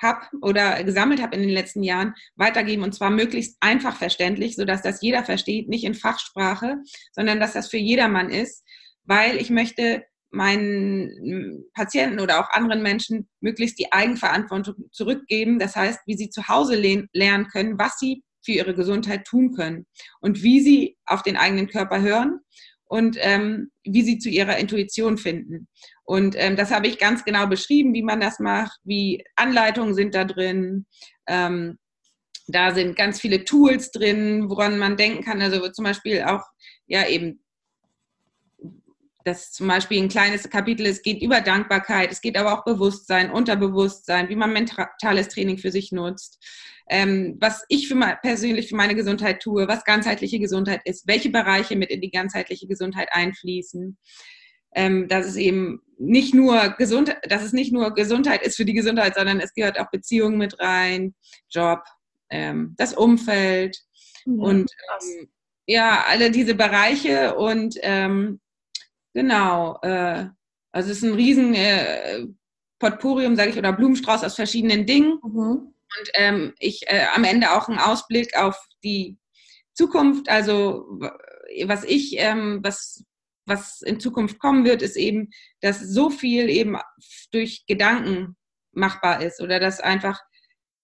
[0.00, 4.82] habe oder gesammelt habe in den letzten Jahren, weitergeben und zwar möglichst einfach verständlich, sodass
[4.82, 6.76] das jeder versteht, nicht in Fachsprache,
[7.12, 8.64] sondern dass das für jedermann ist,
[9.04, 15.58] weil ich möchte meinen Patienten oder auch anderen Menschen möglichst die Eigenverantwortung zurückgeben.
[15.58, 16.76] Das heißt, wie sie zu Hause
[17.12, 19.86] lernen können, was sie für ihre Gesundheit tun können
[20.20, 22.40] und wie sie auf den eigenen Körper hören
[22.88, 25.68] und ähm, wie sie zu ihrer Intuition finden.
[26.04, 30.14] Und ähm, das habe ich ganz genau beschrieben, wie man das macht, wie Anleitungen sind
[30.14, 30.86] da drin.
[31.26, 31.78] Ähm,
[32.46, 35.42] da sind ganz viele Tools drin, woran man denken kann.
[35.42, 36.42] Also zum Beispiel auch,
[36.86, 37.42] ja, eben,
[39.28, 43.30] dass zum Beispiel ein kleines Kapitel, es geht über Dankbarkeit, es geht aber auch Bewusstsein,
[43.30, 46.38] Unterbewusstsein, wie man mentales Training für sich nutzt
[46.90, 51.30] ähm, was ich für mein, persönlich für meine Gesundheit tue, was ganzheitliche Gesundheit ist, welche
[51.30, 53.98] Bereiche mit in die ganzheitliche Gesundheit einfließen.
[54.74, 58.74] Ähm, dass es eben nicht nur gesund, dass es nicht nur Gesundheit ist für die
[58.74, 61.14] Gesundheit, sondern es gehört auch Beziehungen mit rein,
[61.48, 61.80] Job,
[62.28, 63.78] ähm, das Umfeld
[64.26, 65.28] ja, und ähm,
[65.66, 68.40] ja, alle diese Bereiche und ähm,
[69.14, 70.26] genau, äh,
[70.72, 72.26] also es ist ein riesen äh,
[72.78, 75.18] Potporium, sage ich, oder Blumenstrauß aus verschiedenen Dingen.
[75.22, 79.18] Mhm und ähm, ich äh, am Ende auch einen Ausblick auf die
[79.74, 80.28] Zukunft.
[80.28, 80.86] Also
[81.64, 83.04] was ich, ähm, was,
[83.46, 86.76] was in Zukunft kommen wird, ist eben, dass so viel eben
[87.32, 88.36] durch Gedanken
[88.72, 90.20] machbar ist oder dass einfach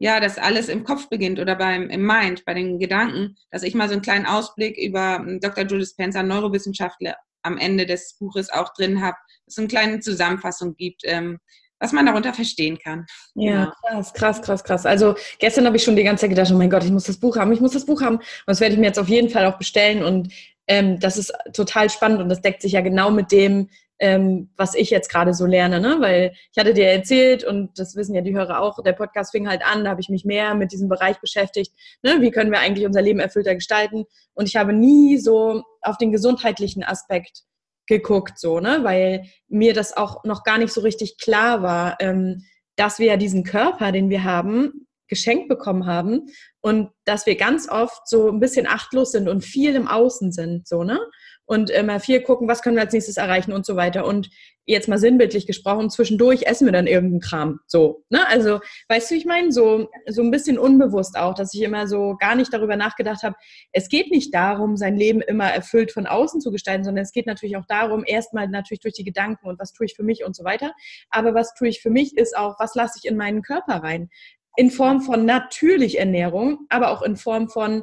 [0.00, 3.74] ja, dass alles im Kopf beginnt oder beim im Mind, bei den Gedanken, dass ich
[3.74, 5.64] mal so einen kleinen Ausblick über ähm, Dr.
[5.64, 11.02] Julie Spencer, Neurowissenschaftler, am Ende des Buches auch drin habe, es eine kleine Zusammenfassung gibt,
[11.04, 11.38] ähm,
[11.78, 13.04] was man darunter verstehen kann.
[13.34, 14.86] Ja, krass, krass, krass, krass.
[14.86, 17.18] Also gestern habe ich schon die ganze Zeit gedacht, oh mein Gott, ich muss das
[17.18, 18.16] Buch haben, ich muss das Buch haben.
[18.16, 20.02] Und das werde ich mir jetzt auf jeden Fall auch bestellen.
[20.02, 20.32] Und
[20.66, 24.74] ähm, das ist total spannend und das deckt sich ja genau mit dem, ähm, was
[24.74, 25.96] ich jetzt gerade so lerne, ne?
[26.00, 29.48] Weil ich hatte dir erzählt und das wissen ja die Hörer auch, der Podcast fing
[29.48, 32.20] halt an, da habe ich mich mehr mit diesem Bereich beschäftigt, ne?
[32.20, 34.04] Wie können wir eigentlich unser Leben erfüllter gestalten?
[34.34, 37.44] Und ich habe nie so auf den gesundheitlichen Aspekt
[37.86, 38.80] geguckt, so, ne?
[38.82, 42.44] Weil mir das auch noch gar nicht so richtig klar war, ähm,
[42.76, 46.22] dass wir ja diesen Körper, den wir haben, geschenkt bekommen haben
[46.60, 50.66] und dass wir ganz oft so ein bisschen achtlos sind und viel im Außen sind,
[50.66, 50.98] so, ne?
[51.46, 54.06] Und immer viel gucken, was können wir als nächstes erreichen und so weiter.
[54.06, 54.30] Und
[54.66, 57.60] jetzt mal sinnbildlich gesprochen, zwischendurch essen wir dann irgendeinen Kram.
[57.66, 58.26] So, ne?
[58.28, 62.16] Also, weißt du, ich meine, so, so ein bisschen unbewusst auch, dass ich immer so
[62.18, 63.36] gar nicht darüber nachgedacht habe,
[63.72, 67.26] es geht nicht darum, sein Leben immer erfüllt von außen zu gestalten, sondern es geht
[67.26, 70.34] natürlich auch darum, erstmal natürlich durch die Gedanken und was tue ich für mich und
[70.34, 70.72] so weiter.
[71.10, 74.08] Aber was tue ich für mich ist auch, was lasse ich in meinen Körper rein?
[74.56, 77.82] In Form von natürlich Ernährung, aber auch in Form von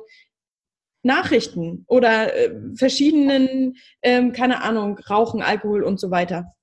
[1.04, 6.54] Nachrichten oder äh, verschiedenen, ähm, keine Ahnung, Rauchen, Alkohol und so weiter.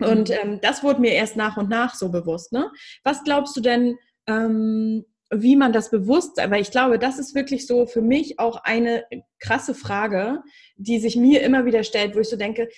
[0.00, 0.36] Und mhm.
[0.42, 2.52] ähm, das wurde mir erst nach und nach so bewusst.
[2.52, 2.70] Ne?
[3.04, 7.66] Was glaubst du denn, ähm, wie man das bewusst, weil ich glaube, das ist wirklich
[7.66, 9.04] so für mich auch eine
[9.38, 10.42] krasse Frage,
[10.76, 12.68] die sich mir immer wieder stellt, wo ich so denke,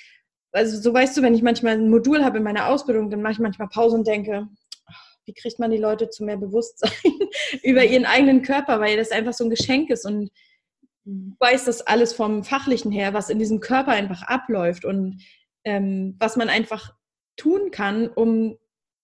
[0.52, 3.32] also so weißt du, wenn ich manchmal ein Modul habe in meiner Ausbildung, dann mache
[3.32, 4.48] ich manchmal Pause und denke,
[5.24, 6.90] wie kriegt man die Leute zu mehr Bewusstsein
[7.62, 10.30] über ihren eigenen Körper, weil das einfach so ein Geschenk ist und
[11.04, 15.22] du weißt das alles vom Fachlichen her, was in diesem Körper einfach abläuft und
[15.64, 16.94] ähm, was man einfach
[17.36, 18.56] tun kann, um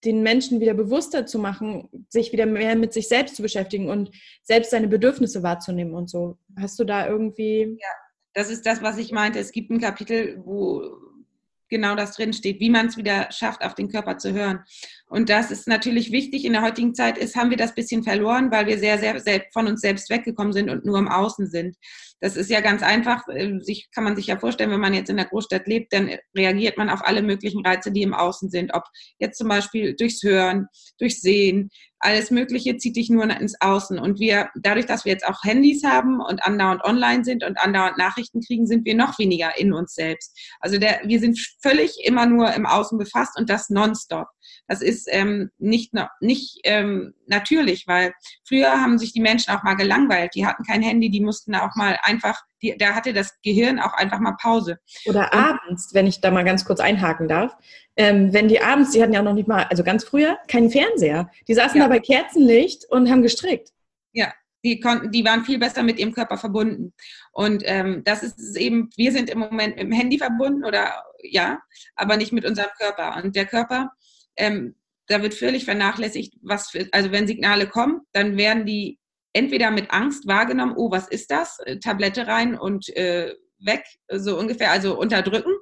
[0.04, 4.10] den Menschen wieder bewusster zu machen, sich wieder mehr mit sich selbst zu beschäftigen und
[4.42, 6.38] selbst seine Bedürfnisse wahrzunehmen und so.
[6.58, 7.76] Hast du da irgendwie.
[7.80, 7.88] Ja,
[8.34, 9.40] das ist das, was ich meinte.
[9.40, 10.82] Es gibt ein Kapitel, wo
[11.68, 14.64] genau das drinsteht, wie man es wieder schafft, auf den Körper zu hören.
[15.08, 16.44] Und das ist natürlich wichtig.
[16.44, 19.44] In der heutigen Zeit ist, haben wir das bisschen verloren, weil wir sehr, sehr, sehr
[19.52, 21.76] von uns selbst weggekommen sind und nur im Außen sind.
[22.20, 23.26] Das ist ja ganz einfach.
[23.28, 26.10] Äh, sich, kann man sich ja vorstellen, wenn man jetzt in der Großstadt lebt, dann
[26.36, 28.74] reagiert man auf alle möglichen Reize, die im Außen sind.
[28.74, 28.84] Ob
[29.18, 30.66] jetzt zum Beispiel durchs Hören,
[30.98, 33.98] durchs Sehen, alles Mögliche zieht dich nur ins Außen.
[33.98, 37.98] Und wir, dadurch, dass wir jetzt auch Handys haben und andauernd online sind und andauernd
[37.98, 40.38] Nachrichten kriegen, sind wir noch weniger in uns selbst.
[40.60, 44.28] Also der, wir sind völlig immer nur im Außen befasst und das nonstop.
[44.66, 48.12] Das ist ähm, nicht, nicht ähm, natürlich, weil
[48.46, 50.34] früher haben sich die Menschen auch mal gelangweilt.
[50.34, 53.94] Die hatten kein Handy, die mussten auch mal einfach, die, da hatte das Gehirn auch
[53.94, 54.78] einfach mal Pause.
[55.06, 57.56] Oder abends, wenn ich da mal ganz kurz einhaken darf.
[57.96, 60.70] Ähm, wenn die abends, die hatten ja auch noch nicht mal, also ganz früher, keinen
[60.70, 61.30] Fernseher.
[61.46, 61.86] Die saßen ja.
[61.86, 63.70] da bei Kerzenlicht und haben gestrickt.
[64.12, 64.32] Ja,
[64.64, 66.92] die konnten, die waren viel besser mit ihrem Körper verbunden.
[67.32, 71.60] Und ähm, das ist eben, wir sind im Moment mit dem Handy verbunden oder ja,
[71.94, 73.22] aber nicht mit unserem Körper.
[73.22, 73.92] Und der Körper,
[74.36, 74.74] ähm,
[75.06, 78.98] da wird völlig vernachlässigt, was für, also wenn Signale kommen, dann werden die
[79.38, 81.58] entweder mit Angst wahrgenommen, oh, was ist das?
[81.60, 85.52] Äh, Tablette rein und äh, weg, so ungefähr, also unterdrücken.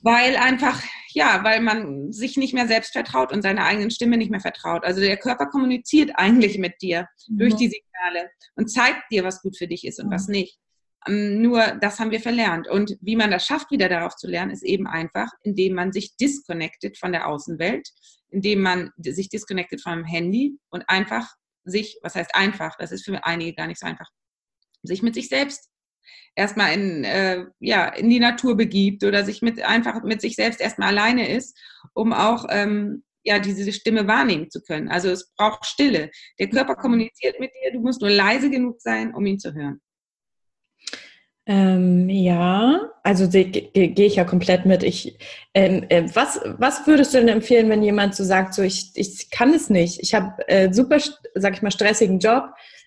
[0.00, 4.30] Weil einfach, ja, weil man sich nicht mehr selbst vertraut und seiner eigenen Stimme nicht
[4.30, 4.84] mehr vertraut.
[4.84, 7.38] Also der Körper kommuniziert eigentlich mit dir mhm.
[7.38, 10.12] durch die Signale und zeigt dir, was gut für dich ist und mhm.
[10.12, 10.58] was nicht.
[11.06, 12.68] Ähm, nur das haben wir verlernt.
[12.68, 16.16] Und wie man das schafft, wieder darauf zu lernen, ist eben einfach, indem man sich
[16.16, 17.88] disconnected von der Außenwelt,
[18.28, 23.24] indem man sich disconnected vom Handy und einfach sich, was heißt einfach, das ist für
[23.24, 24.08] einige gar nicht so einfach,
[24.82, 25.70] sich mit sich selbst
[26.34, 30.60] erstmal in, äh, ja, in die Natur begibt oder sich mit einfach mit sich selbst
[30.60, 31.58] erstmal alleine ist,
[31.94, 34.88] um auch ähm, ja, diese Stimme wahrnehmen zu können.
[34.88, 36.10] Also es braucht Stille.
[36.38, 39.80] Der Körper kommuniziert mit dir, du musst nur leise genug sein, um ihn zu hören.
[41.46, 44.82] Ähm, ja, also gehe geh ich ja komplett mit.
[44.82, 45.18] Ich,
[45.52, 49.30] ähm, äh, was, was würdest du denn empfehlen, wenn jemand so sagt, so ich, ich
[49.30, 50.98] kann es nicht, ich habe äh, super,
[51.34, 52.44] sag ich mal, stressigen Job,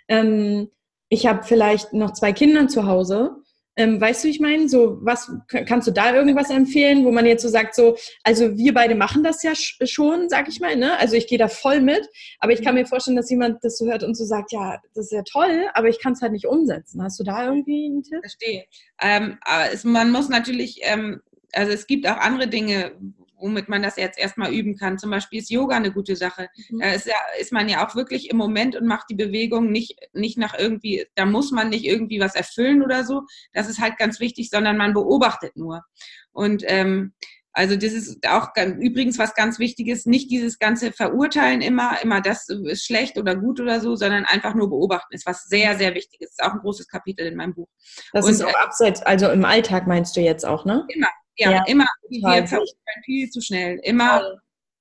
[0.07, 0.69] ähm,
[1.09, 3.35] ich habe vielleicht noch zwei Kinder zu Hause
[3.77, 7.43] ähm, weißt du, ich meine, so was kannst du da irgendwas empfehlen, wo man jetzt
[7.43, 10.97] so sagt, so, also wir beide machen das ja schon, sag ich mal, ne?
[10.99, 12.01] Also ich gehe da voll mit,
[12.39, 15.05] aber ich kann mir vorstellen, dass jemand das so hört und so sagt, ja, das
[15.05, 17.03] ist ja toll, aber ich kann es halt nicht umsetzen.
[17.03, 18.19] Hast du da irgendwie einen Tipp?
[18.21, 18.65] Verstehe.
[19.01, 21.21] Ähm, aber es, man muss natürlich, ähm,
[21.53, 22.93] also es gibt auch andere Dinge,
[23.37, 24.97] womit man das jetzt erstmal üben kann.
[24.97, 26.49] Zum Beispiel ist Yoga eine gute Sache.
[26.69, 26.79] Mhm.
[26.79, 29.99] Da ist, ja, ist man ja auch wirklich im Moment und macht die Bewegung nicht,
[30.13, 33.21] nicht nach irgendwie, da muss man nicht irgendwie was erfüllen oder so.
[33.53, 35.83] Das ist halt ganz wichtig, sondern man beobachtet nur.
[36.31, 37.13] Und ähm,
[37.57, 42.47] also das ist auch übrigens was ganz Wichtiges, nicht dieses ganze Verurteilen immer, immer das
[42.49, 46.21] ist schlecht oder gut oder so, sondern einfach nur beobachten ist was sehr, sehr wichtig
[46.21, 46.33] ist.
[46.33, 47.67] Ist auch ein großes Kapitel in meinem Buch.
[48.13, 50.85] Das und, ist auch abseits, also im Alltag meinst du jetzt auch, ne?
[50.89, 51.87] Immer, ja, ja immer.
[52.09, 53.79] Wir verurteilen viel zu schnell.
[53.83, 54.21] Immer.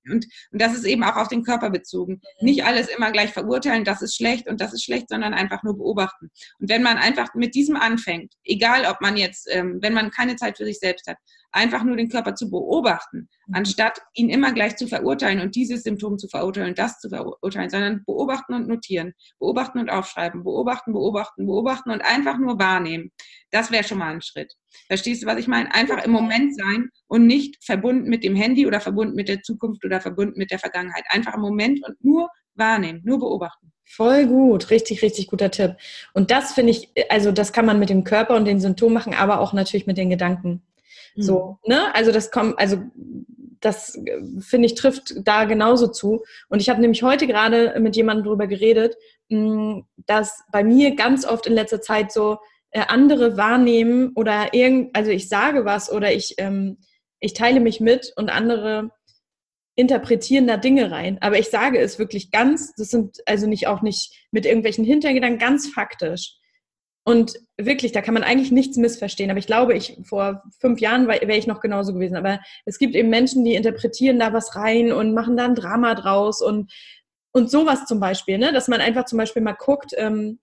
[0.09, 2.21] Und, und das ist eben auch auf den Körper bezogen.
[2.41, 2.47] Mhm.
[2.47, 5.77] Nicht alles immer gleich verurteilen, das ist schlecht und das ist schlecht, sondern einfach nur
[5.77, 6.31] beobachten.
[6.61, 10.37] Und wenn man einfach mit diesem anfängt, egal ob man jetzt, ähm, wenn man keine
[10.37, 11.17] Zeit für sich selbst hat,
[11.53, 13.55] einfach nur den Körper zu beobachten, mhm.
[13.55, 17.71] anstatt ihn immer gleich zu verurteilen und dieses Symptom zu verurteilen und das zu verurteilen,
[17.71, 23.11] sondern beobachten und notieren, beobachten und aufschreiben, beobachten, beobachten, beobachten und einfach nur wahrnehmen.
[23.51, 24.53] Das wäre schon mal ein Schritt.
[24.89, 25.73] Verstehst du, was ich meine?
[25.75, 29.85] Einfach im Moment sein und nicht verbunden mit dem Handy oder verbunden mit der Zukunft
[29.85, 31.05] oder verbunden mit der Vergangenheit.
[31.09, 33.73] Einfach im Moment und nur wahrnehmen, nur beobachten.
[33.89, 35.77] Voll gut, richtig, richtig guter Tipp.
[36.13, 39.15] Und das finde ich, also das kann man mit dem Körper und den Symptomen machen,
[39.15, 40.66] aber auch natürlich mit den Gedanken.
[41.17, 41.75] So, mhm.
[41.75, 41.95] ne?
[41.95, 42.79] Also das kommt, also
[43.61, 43.99] das
[44.41, 46.25] finde ich trifft da genauso zu.
[46.49, 48.97] Und ich habe nämlich heute gerade mit jemandem darüber geredet,
[49.29, 52.39] mm, dass bei mir ganz oft in letzter Zeit so
[52.71, 56.79] äh, andere wahrnehmen oder irgend, also ich sage was oder ich, ähm,
[57.21, 58.91] ich teile mich mit und andere
[59.75, 61.19] interpretieren da Dinge rein.
[61.21, 65.39] Aber ich sage es wirklich ganz, das sind also nicht auch nicht mit irgendwelchen Hintergedanken,
[65.39, 66.37] ganz faktisch.
[67.09, 69.31] Und wirklich, da kann man eigentlich nichts missverstehen.
[69.31, 72.17] Aber ich glaube, ich vor fünf Jahren wäre ich noch genauso gewesen.
[72.17, 75.95] Aber es gibt eben Menschen, die interpretieren da was rein und machen da ein Drama
[75.95, 76.73] draus und,
[77.33, 78.53] und sowas zum Beispiel, ne?
[78.53, 80.41] dass man einfach zum Beispiel mal guckt, ähm,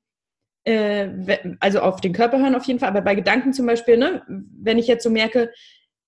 [0.63, 1.09] äh,
[1.59, 4.23] also auf den Körper hören auf jeden Fall, aber bei Gedanken zum Beispiel, ne?
[4.27, 5.51] wenn ich jetzt so merke,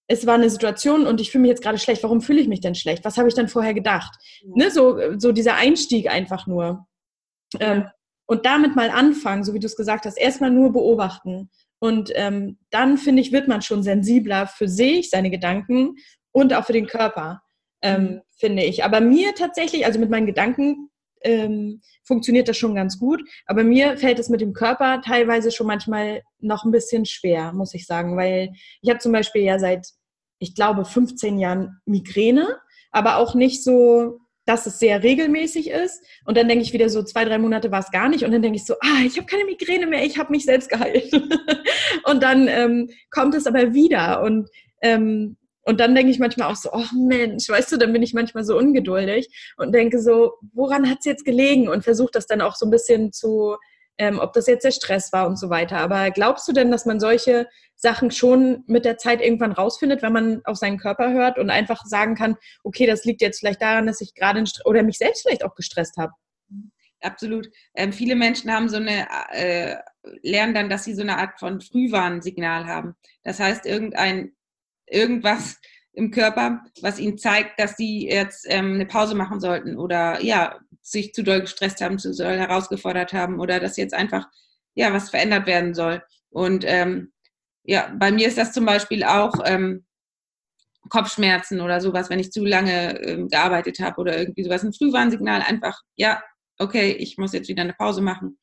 [0.08, 2.62] es war eine Situation und ich fühle mich jetzt gerade schlecht, warum fühle ich mich
[2.62, 3.04] denn schlecht?
[3.04, 4.16] Was habe ich dann vorher gedacht?
[4.42, 4.52] Ja.
[4.56, 4.72] Ne?
[4.72, 6.88] So, so dieser Einstieg einfach nur.
[7.60, 7.74] Ja.
[7.74, 7.86] Ähm,
[8.26, 11.50] und damit mal anfangen, so wie du es gesagt hast, erstmal nur beobachten.
[11.80, 15.96] Und ähm, dann, finde ich, wird man schon sensibler für sich, seine Gedanken
[16.32, 17.42] und auch für den Körper,
[17.82, 18.22] ähm, mhm.
[18.38, 18.84] finde ich.
[18.84, 20.90] Aber mir tatsächlich, also mit meinen Gedanken,
[21.22, 23.22] ähm, funktioniert das schon ganz gut.
[23.46, 27.74] Aber mir fällt es mit dem Körper teilweise schon manchmal noch ein bisschen schwer, muss
[27.74, 28.16] ich sagen.
[28.18, 29.88] Weil ich habe zum Beispiel ja seit
[30.40, 32.60] ich glaube, 15 Jahren Migräne,
[32.92, 36.04] aber auch nicht so, dass es sehr regelmäßig ist.
[36.26, 38.24] Und dann denke ich wieder so, zwei, drei Monate war es gar nicht.
[38.24, 40.70] Und dann denke ich so, ah, ich habe keine Migräne mehr, ich habe mich selbst
[40.70, 41.12] geheilt.
[42.04, 44.22] und dann ähm, kommt es aber wieder.
[44.22, 44.50] Und,
[44.82, 48.14] ähm, und dann denke ich manchmal auch so, oh Mensch, weißt du, dann bin ich
[48.14, 49.28] manchmal so ungeduldig
[49.58, 51.68] und denke so, woran hat es jetzt gelegen?
[51.68, 53.56] Und versuche das dann auch so ein bisschen zu
[53.98, 55.78] ähm, ob das jetzt der Stress war und so weiter.
[55.78, 60.14] Aber glaubst du denn, dass man solche Sachen schon mit der Zeit irgendwann rausfindet, wenn
[60.14, 63.88] man auf seinen Körper hört und einfach sagen kann, okay, das liegt jetzt vielleicht daran,
[63.88, 66.14] dass ich gerade oder mich selbst vielleicht auch gestresst habe?
[67.02, 67.48] Absolut.
[67.76, 69.76] Ähm, viele Menschen haben so eine, äh,
[70.24, 72.96] lernen dann, dass sie so eine Art von Frühwarnsignal haben.
[73.24, 74.34] Das heißt, irgendein,
[74.88, 75.60] irgendwas
[75.94, 80.60] im Körper, was ihnen zeigt, dass sie jetzt ähm, eine Pause machen sollten oder ja,
[80.86, 84.28] sich zu doll gestresst haben, zu doll herausgefordert haben oder dass jetzt einfach
[84.76, 86.04] ja was verändert werden soll.
[86.30, 87.12] Und ähm,
[87.64, 89.86] ja, bei mir ist das zum Beispiel auch ähm,
[90.90, 94.64] Kopfschmerzen oder sowas, wenn ich zu lange ähm, gearbeitet habe oder irgendwie sowas.
[94.64, 96.22] Ein Frühwarnsignal einfach, ja,
[96.60, 98.38] okay, ich muss jetzt wieder eine Pause machen.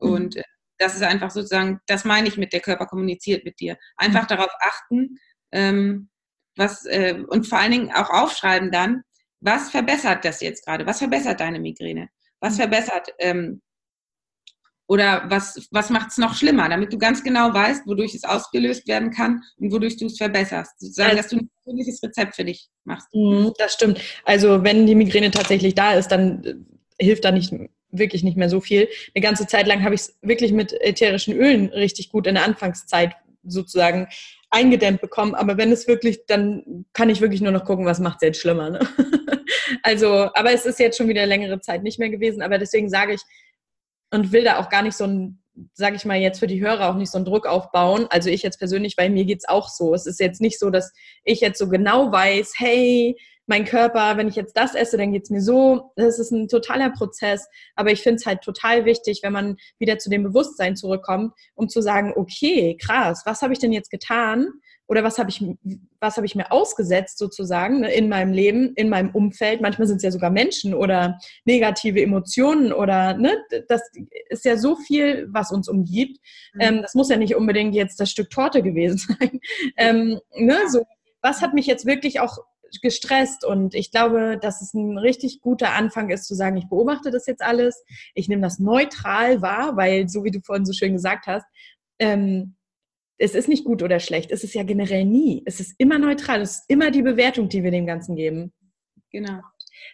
[0.00, 0.10] Mhm.
[0.10, 0.42] Und äh,
[0.78, 3.78] das ist einfach sozusagen, das meine ich mit der Körper kommuniziert mit dir.
[3.96, 4.28] Einfach mhm.
[4.28, 5.18] darauf achten,
[5.52, 6.08] ähm,
[6.56, 9.04] was äh, und vor allen Dingen auch aufschreiben dann,
[9.44, 10.86] was verbessert das jetzt gerade?
[10.86, 12.08] Was verbessert deine Migräne?
[12.40, 12.62] Was mhm.
[12.62, 13.60] verbessert ähm,
[14.86, 18.86] oder was, was macht es noch schlimmer, damit du ganz genau weißt, wodurch es ausgelöst
[18.86, 20.78] werden kann und wodurch du es verbesserst.
[20.78, 23.08] Sozusagen, dass du ein persönliches Rezept für dich machst.
[23.14, 24.00] Mhm, das stimmt.
[24.24, 26.54] Also wenn die Migräne tatsächlich da ist, dann äh,
[27.04, 27.52] hilft da nicht
[27.90, 28.88] wirklich nicht mehr so viel.
[29.14, 32.44] Eine ganze Zeit lang habe ich es wirklich mit ätherischen Ölen richtig gut in der
[32.44, 33.14] Anfangszeit
[33.46, 34.08] sozusagen
[34.50, 35.34] eingedämmt bekommen.
[35.34, 38.40] Aber wenn es wirklich, dann kann ich wirklich nur noch gucken, was macht es jetzt
[38.40, 38.70] schlimmer.
[38.70, 38.80] Ne?
[39.82, 42.42] also, aber es ist jetzt schon wieder längere Zeit nicht mehr gewesen.
[42.42, 43.22] Aber deswegen sage ich
[44.10, 46.90] und will da auch gar nicht so ein, sage ich mal jetzt für die Hörer
[46.90, 48.06] auch nicht so einen Druck aufbauen.
[48.10, 49.94] Also ich jetzt persönlich, weil mir geht es auch so.
[49.94, 50.92] Es ist jetzt nicht so, dass
[51.24, 55.30] ich jetzt so genau weiß, hey, mein Körper, wenn ich jetzt das esse, dann geht's
[55.30, 55.92] mir so.
[55.96, 57.46] Das ist ein totaler Prozess.
[57.74, 61.68] Aber ich finde es halt total wichtig, wenn man wieder zu dem Bewusstsein zurückkommt, um
[61.68, 64.48] zu sagen, okay, krass, was habe ich denn jetzt getan?
[64.86, 65.42] Oder was habe ich,
[65.98, 69.62] was habe ich mir ausgesetzt sozusagen ne, in meinem Leben, in meinem Umfeld?
[69.62, 73.36] Manchmal sind es ja sogar Menschen oder negative Emotionen oder ne,
[73.68, 73.82] das
[74.28, 76.18] ist ja so viel, was uns umgibt.
[76.52, 76.60] Mhm.
[76.60, 79.40] Ähm, das muss ja nicht unbedingt jetzt das Stück Torte gewesen sein.
[79.78, 80.84] Ähm, ne, so,
[81.22, 82.38] was hat mich jetzt wirklich auch
[82.82, 87.10] gestresst und ich glaube, dass es ein richtig guter Anfang ist zu sagen, ich beobachte
[87.10, 87.84] das jetzt alles,
[88.14, 91.46] ich nehme das neutral wahr, weil so wie du vorhin so schön gesagt hast,
[91.98, 92.56] ähm,
[93.18, 96.40] es ist nicht gut oder schlecht, es ist ja generell nie, es ist immer neutral,
[96.40, 98.52] es ist immer die Bewertung, die wir dem Ganzen geben.
[99.10, 99.40] Genau.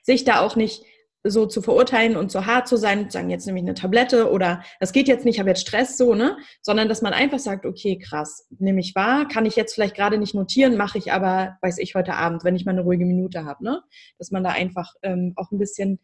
[0.03, 0.83] Sich da auch nicht
[1.23, 4.31] so zu verurteilen und so hart zu sein, zu sagen, jetzt nehme ich eine Tablette
[4.31, 6.39] oder das geht jetzt nicht, ich habe jetzt Stress, so, ne?
[6.63, 10.19] Sondern dass man einfach sagt, okay, krass, nehme ich wahr, kann ich jetzt vielleicht gerade
[10.19, 13.45] nicht notieren, mache ich aber, weiß ich, heute Abend, wenn ich mal eine ruhige Minute
[13.45, 13.83] habe, ne?
[14.19, 16.01] Dass man da einfach ähm, auch ein bisschen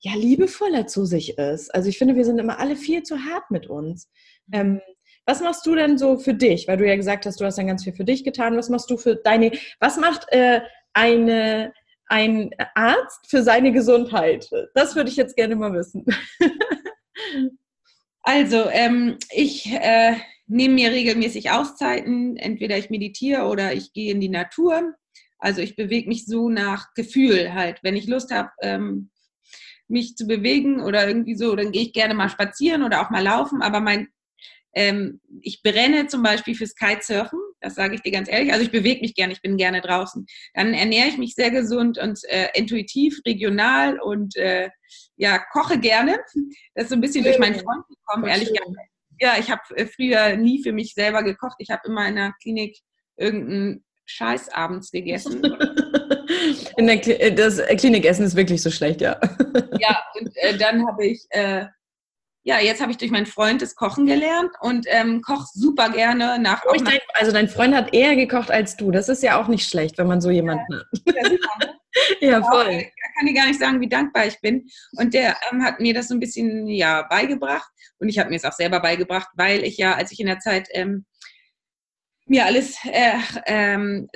[0.00, 1.74] ja, liebevoller zu sich ist.
[1.74, 4.08] Also ich finde, wir sind immer alle viel zu hart mit uns.
[4.46, 4.54] Mhm.
[4.54, 4.80] Ähm,
[5.26, 6.66] was machst du denn so für dich?
[6.66, 8.56] Weil du ja gesagt hast, du hast dann ganz viel für dich getan.
[8.56, 10.60] Was machst du für deine, was macht äh,
[10.92, 11.72] eine
[12.10, 14.48] ein Arzt für seine Gesundheit?
[14.74, 16.04] Das würde ich jetzt gerne mal wissen.
[18.22, 22.36] also, ähm, ich äh, nehme mir regelmäßig Auszeiten.
[22.36, 24.94] Entweder ich meditiere oder ich gehe in die Natur.
[25.38, 27.78] Also ich bewege mich so nach Gefühl halt.
[27.82, 29.10] Wenn ich Lust habe, ähm,
[29.88, 33.24] mich zu bewegen oder irgendwie so, dann gehe ich gerne mal spazieren oder auch mal
[33.24, 33.62] laufen.
[33.62, 34.08] Aber mein
[34.74, 38.52] ähm, ich brenne zum Beispiel fürs Kitesurfen, das sage ich dir ganz ehrlich.
[38.52, 40.26] Also ich bewege mich gerne, ich bin gerne draußen.
[40.54, 44.70] Dann ernähre ich mich sehr gesund und äh, intuitiv, regional und äh,
[45.16, 46.18] ja, koche gerne.
[46.74, 47.32] Das ist so ein bisschen schön.
[47.32, 48.70] durch meinen Freund gekommen, ehrlich gesagt.
[49.20, 51.56] Ja, ich habe äh, früher nie für mich selber gekocht.
[51.58, 52.78] Ich habe immer in der Klinik
[53.16, 55.42] irgendeinen Scheiß abends gegessen.
[56.76, 59.20] In der Kli äh, das Klinikessen ist wirklich so schlecht, ja.
[59.78, 61.66] Ja, und äh, dann habe ich äh,
[62.42, 66.38] ja, jetzt habe ich durch meinen Freund das Kochen gelernt und ähm, koche super gerne
[66.38, 66.62] nach.
[66.66, 68.90] Oh, dein, also dein Freund hat eher gekocht als du.
[68.90, 70.86] Das ist ja auch nicht schlecht, wenn man so jemanden hat.
[71.04, 71.80] Ja, super, ne?
[72.20, 72.70] ja voll.
[72.70, 74.66] Ich kann dir gar nicht sagen, wie dankbar ich bin.
[74.92, 78.36] Und der ähm, hat mir das so ein bisschen ja beigebracht und ich habe mir
[78.36, 81.04] es auch selber beigebracht, weil ich ja, als ich in der Zeit ähm,
[82.26, 84.08] mir alles äh, ähm,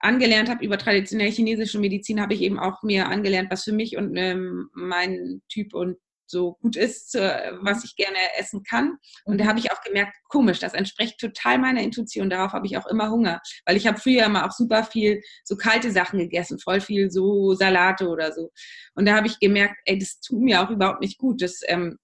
[0.00, 3.96] angelernt habe über traditionelle chinesische Medizin, habe ich eben auch mir angelernt, was für mich
[3.96, 5.98] und ähm, mein Typ und
[6.30, 8.98] so gut ist, was ich gerne essen kann.
[9.24, 9.48] Und da mhm.
[9.48, 12.30] habe ich auch gemerkt, komisch, das entspricht total meiner Intuition.
[12.30, 15.56] Darauf habe ich auch immer Hunger, weil ich habe früher immer auch super viel so
[15.56, 18.50] kalte Sachen gegessen, voll viel so Salate oder so.
[18.94, 21.42] Und da habe ich gemerkt, ey, das tut mir auch überhaupt nicht gut.
[21.42, 21.98] Das, ähm,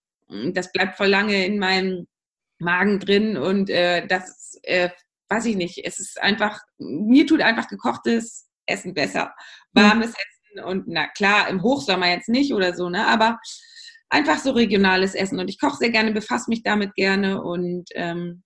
[0.52, 2.06] das bleibt voll lange in meinem
[2.58, 4.90] Magen drin und äh, das äh,
[5.28, 9.34] weiß ich nicht, es ist einfach, mir tut einfach gekochtes Essen besser.
[9.72, 10.14] Warmes mhm.
[10.14, 13.06] Essen und na klar, im Hochsommer jetzt nicht oder so, ne?
[13.06, 13.38] Aber
[14.08, 15.38] einfach so regionales Essen.
[15.38, 18.42] Und ich koche sehr gerne, befasse mich damit gerne und ähm,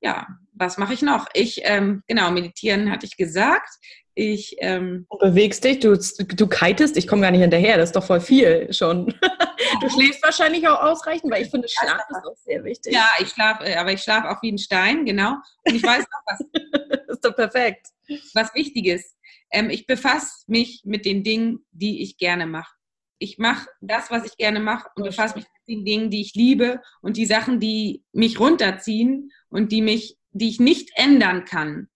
[0.00, 1.26] ja, was mache ich noch?
[1.34, 3.68] Ich, ähm, genau, meditieren hatte ich gesagt.
[4.14, 7.96] Ich ähm, du bewegst dich, du, du kitest, ich komme gar nicht hinterher, das ist
[7.96, 9.14] doch voll viel schon.
[9.80, 12.92] Du schläfst wahrscheinlich auch ausreichend, weil ich finde, Schlaf ist auch sehr wichtig.
[12.92, 15.34] Ja, ich schlafe, äh, aber ich schlafe auch wie ein Stein, genau.
[15.64, 16.38] Und ich weiß noch was.
[16.90, 17.86] das ist doch perfekt.
[18.34, 19.16] Was Wichtiges.
[19.52, 22.77] Ähm, ich befasse mich mit den Dingen, die ich gerne mache.
[23.18, 26.34] Ich mache das, was ich gerne mache und befasse mich mit den Dingen, die ich
[26.34, 31.88] liebe und die Sachen, die mich runterziehen und die mich, die ich nicht ändern kann,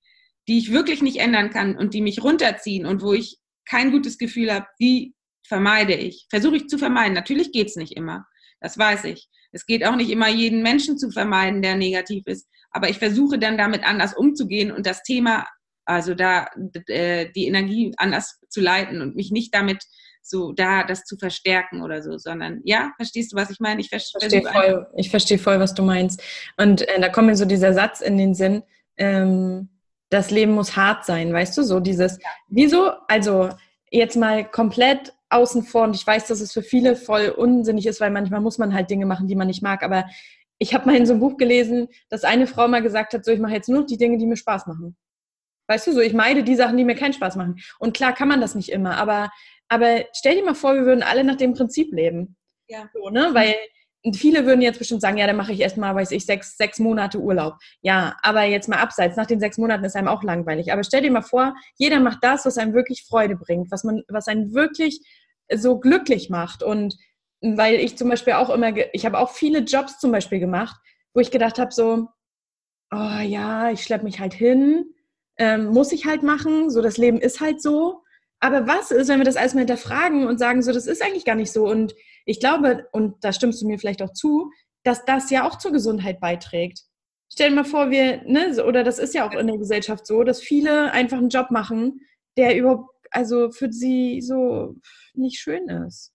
[0.48, 4.18] die ich wirklich nicht ändern kann und die mich runterziehen und wo ich kein gutes
[4.18, 5.14] Gefühl habe, die
[5.46, 6.26] vermeide ich.
[6.30, 7.14] Versuche ich zu vermeiden.
[7.14, 8.26] Natürlich geht es nicht immer.
[8.60, 9.28] Das weiß ich.
[9.52, 12.48] Es geht auch nicht immer, jeden Menschen zu vermeiden, der negativ ist.
[12.70, 15.46] Aber ich versuche dann damit anders umzugehen und das Thema,
[15.84, 16.48] also da
[16.86, 19.84] äh, die Energie anders zu leiten und mich nicht damit
[20.22, 23.80] so da das zu verstärken oder so, sondern ja, verstehst du, was ich meine?
[23.80, 26.22] Ich verstehe voll, ich verstehe voll, was du meinst.
[26.56, 28.62] Und äh, da kommt mir so dieser Satz in den Sinn,
[28.96, 29.68] ähm,
[30.10, 32.28] das Leben muss hart sein, weißt du, so dieses, ja.
[32.48, 33.48] wieso, also
[33.90, 38.00] jetzt mal komplett außen vor und ich weiß, dass es für viele voll unsinnig ist,
[38.00, 40.04] weil manchmal muss man halt Dinge machen, die man nicht mag, aber
[40.58, 43.32] ich habe mal in so einem Buch gelesen, dass eine Frau mal gesagt hat, so
[43.32, 44.96] ich mache jetzt nur die Dinge, die mir Spaß machen.
[45.66, 47.60] Weißt du, so ich meide die Sachen, die mir keinen Spaß machen.
[47.78, 49.30] Und klar kann man das nicht immer, aber
[49.72, 52.36] aber stell dir mal vor, wir würden alle nach dem Prinzip leben.
[52.68, 52.90] Ja.
[52.92, 53.30] So, ne?
[53.32, 53.56] Weil
[54.14, 57.18] viele würden jetzt bestimmt sagen, ja, dann mache ich erstmal, weiß ich, sechs, sechs Monate
[57.18, 57.54] Urlaub.
[57.80, 60.74] Ja, aber jetzt mal abseits, nach den sechs Monaten ist einem auch langweilig.
[60.74, 64.02] Aber stell dir mal vor, jeder macht das, was einem wirklich Freude bringt, was man,
[64.08, 65.00] was einen wirklich
[65.50, 66.62] so glücklich macht.
[66.62, 66.94] Und
[67.40, 70.76] weil ich zum Beispiel auch immer, ich habe auch viele Jobs zum Beispiel gemacht,
[71.14, 72.08] wo ich gedacht habe, so,
[72.90, 74.84] oh ja, ich schleppe mich halt hin,
[75.38, 78.01] ähm, muss ich halt machen, so das Leben ist halt so.
[78.42, 81.24] Aber was ist, wenn wir das alles mal hinterfragen und sagen, so, das ist eigentlich
[81.24, 81.64] gar nicht so?
[81.64, 81.94] Und
[82.26, 84.50] ich glaube, und da stimmst du mir vielleicht auch zu,
[84.82, 86.80] dass das ja auch zur Gesundheit beiträgt.
[87.32, 90.24] Stell dir mal vor, wir, ne, oder das ist ja auch in der Gesellschaft so,
[90.24, 92.00] dass viele einfach einen Job machen,
[92.36, 94.74] der überhaupt, also für sie so
[95.14, 96.12] nicht schön ist.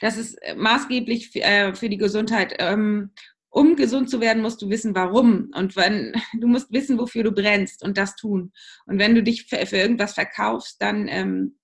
[0.00, 2.56] Das ist äh, maßgeblich äh, für die Gesundheit.
[2.58, 3.12] Ähm,
[3.50, 5.52] um gesund zu werden, musst du wissen, warum.
[5.54, 8.52] Und wenn, du musst wissen, wofür du brennst und das tun.
[8.86, 11.57] Und wenn du dich für, irgendwas verkaufst, dann ähm,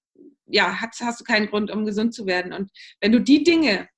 [0.47, 2.53] ja, hast, hast du keinen Grund, um gesund zu werden.
[2.53, 2.71] Und
[3.01, 3.89] wenn du die Dinge,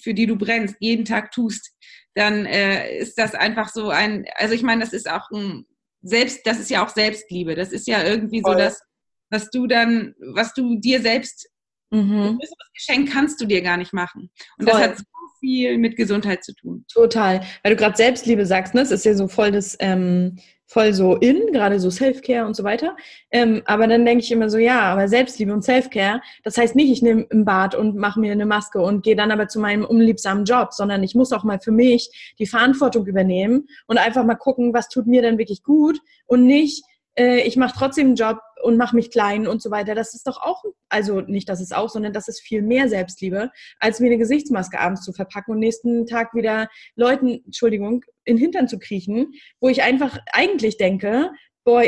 [0.00, 1.72] für die du brennst, jeden Tag tust,
[2.14, 5.66] dann äh, ist das einfach so ein, also ich meine, das ist auch ein
[6.02, 7.54] Selbst, das ist ja auch Selbstliebe.
[7.54, 8.52] Das ist ja irgendwie Voll.
[8.52, 8.82] so das,
[9.30, 11.48] was du dann, was du dir selbst,
[11.90, 12.38] mhm.
[12.38, 12.38] ein
[12.74, 14.30] Geschenk kannst du dir gar nicht machen.
[14.58, 14.80] Und Voll.
[14.80, 15.04] das hat so
[15.40, 16.84] viel mit Gesundheit zu tun.
[16.92, 17.40] Total.
[17.62, 18.82] Weil du gerade Selbstliebe sagst, ne?
[18.82, 20.38] Es ist ja so voll das, ähm,
[20.72, 22.96] voll so in, gerade so Self-Care und so weiter.
[23.30, 26.90] Ähm, aber dann denke ich immer so, ja, aber Selbstliebe und Self-Care, das heißt nicht,
[26.90, 29.84] ich nehme ein Bad und mache mir eine Maske und gehe dann aber zu meinem
[29.84, 34.34] unliebsamen Job, sondern ich muss auch mal für mich die Verantwortung übernehmen und einfach mal
[34.34, 36.84] gucken, was tut mir denn wirklich gut und nicht,
[37.16, 39.94] ich mache trotzdem einen Job und mache mich klein und so weiter.
[39.94, 43.50] Das ist doch auch, also nicht, dass es auch, sondern das ist viel mehr Selbstliebe,
[43.80, 48.40] als mir eine Gesichtsmaske abends zu verpacken und nächsten Tag wieder Leuten, Entschuldigung, in den
[48.40, 51.30] Hintern zu kriechen, wo ich einfach eigentlich denke,
[51.64, 51.82] boah,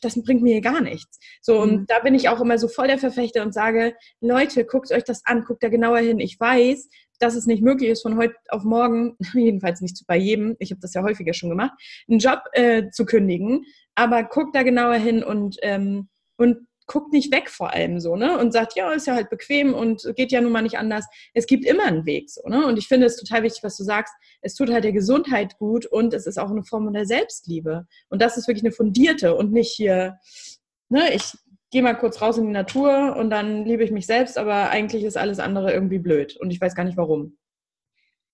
[0.00, 1.18] das bringt mir gar nichts.
[1.40, 1.86] So, und mhm.
[1.86, 5.24] da bin ich auch immer so voll der Verfechter und sage, Leute, guckt euch das
[5.26, 6.20] an, guckt da genauer hin.
[6.20, 10.56] Ich weiß, dass es nicht möglich ist, von heute auf morgen, jedenfalls nicht bei jedem,
[10.58, 11.72] ich habe das ja häufiger schon gemacht,
[12.08, 13.64] einen Job äh, zu kündigen,
[13.98, 18.38] aber guckt da genauer hin und, ähm, und guckt nicht weg vor allem so, ne?
[18.38, 21.04] Und sagt, ja, ist ja halt bequem und geht ja nun mal nicht anders.
[21.34, 22.66] Es gibt immer einen Weg so, ne?
[22.66, 24.14] Und ich finde es total wichtig, was du sagst.
[24.40, 27.86] Es tut halt der Gesundheit gut und es ist auch eine Form der Selbstliebe.
[28.08, 30.18] Und das ist wirklich eine fundierte und nicht hier,
[30.88, 31.32] ne, ich
[31.70, 35.04] gehe mal kurz raus in die Natur und dann liebe ich mich selbst, aber eigentlich
[35.04, 37.36] ist alles andere irgendwie blöd und ich weiß gar nicht warum.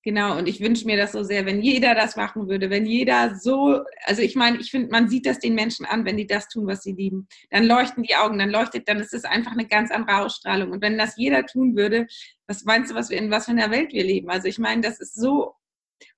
[0.05, 3.37] Genau, und ich wünsche mir das so sehr, wenn jeder das machen würde, wenn jeder
[3.37, 6.47] so, also ich meine, ich finde, man sieht das den Menschen an, wenn die das
[6.49, 7.27] tun, was sie lieben.
[7.51, 10.73] Dann leuchten die Augen, dann leuchtet, dann ist es einfach eine ganz andere Ausstrahlung.
[10.73, 12.07] Und wenn das jeder tun würde,
[12.47, 14.29] was meinst du, was wir in was für einer Welt wir leben?
[14.29, 15.55] Also ich meine, das ist so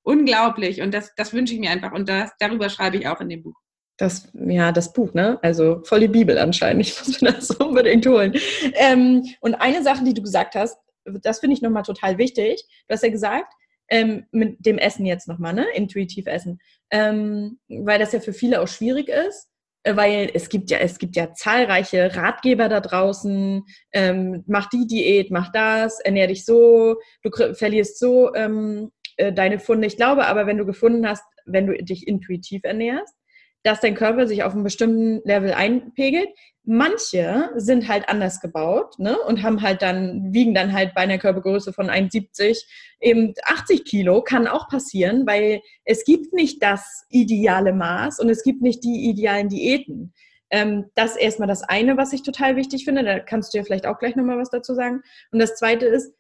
[0.03, 3.29] unglaublich und das, das wünsche ich mir einfach und das, darüber schreibe ich auch in
[3.29, 3.57] dem Buch.
[3.99, 5.39] Das, ja, das Buch, ne?
[5.43, 6.83] Also voll die Bibel anscheinend.
[6.89, 8.35] Ich muss mir das unbedingt holen.
[8.75, 10.77] Ähm, und eine Sache, die du gesagt hast,
[11.23, 12.65] das finde ich nochmal total wichtig.
[12.89, 13.53] Du hast ja gesagt,
[13.89, 15.67] ähm, mit dem Essen jetzt nochmal, ne?
[15.75, 16.59] Intuitiv essen.
[16.91, 19.49] Ähm, weil das ja für viele auch schwierig ist,
[19.83, 24.87] äh, weil es gibt ja, es gibt ja zahlreiche Ratgeber da draußen, ähm, mach die
[24.87, 29.87] Diät, mach das, ernähr dich so, du verlierst so ähm, äh, deine Funde.
[29.87, 33.15] Ich glaube aber, wenn du gefunden hast, wenn du dich intuitiv ernährst,
[33.67, 36.29] dass dein Körper sich auf einem bestimmten Level einpegelt.
[36.63, 39.19] Manche sind halt anders gebaut ne?
[39.19, 42.65] und haben halt dann, wiegen dann halt bei einer Körpergröße von 1,70
[43.01, 48.45] eben 80 Kilo, kann auch passieren, weil es gibt nicht das ideale Maß und es
[48.45, 50.15] gibt nicht die idealen Diäten.
[50.51, 53.03] Ähm, das ist erstmal das eine, was ich total wichtig finde.
[53.03, 55.03] Da kannst du ja vielleicht auch gleich nochmal was dazu sagen.
[55.33, 56.13] Und das zweite ist,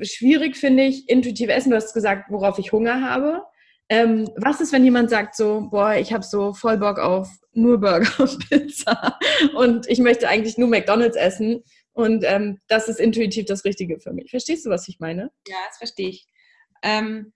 [0.00, 1.70] schwierig finde ich, intuitiv essen.
[1.70, 3.44] Du hast gesagt, worauf ich Hunger habe.
[3.92, 7.78] Ähm, was ist, wenn jemand sagt so, boah, ich habe so voll Bock auf nur
[7.78, 9.18] Burger und Pizza
[9.54, 11.62] und ich möchte eigentlich nur McDonald's essen
[11.92, 14.30] und ähm, das ist intuitiv das Richtige für mich.
[14.30, 15.30] Verstehst du, was ich meine?
[15.46, 16.26] Ja, das verstehe ich.
[16.82, 17.34] Ähm,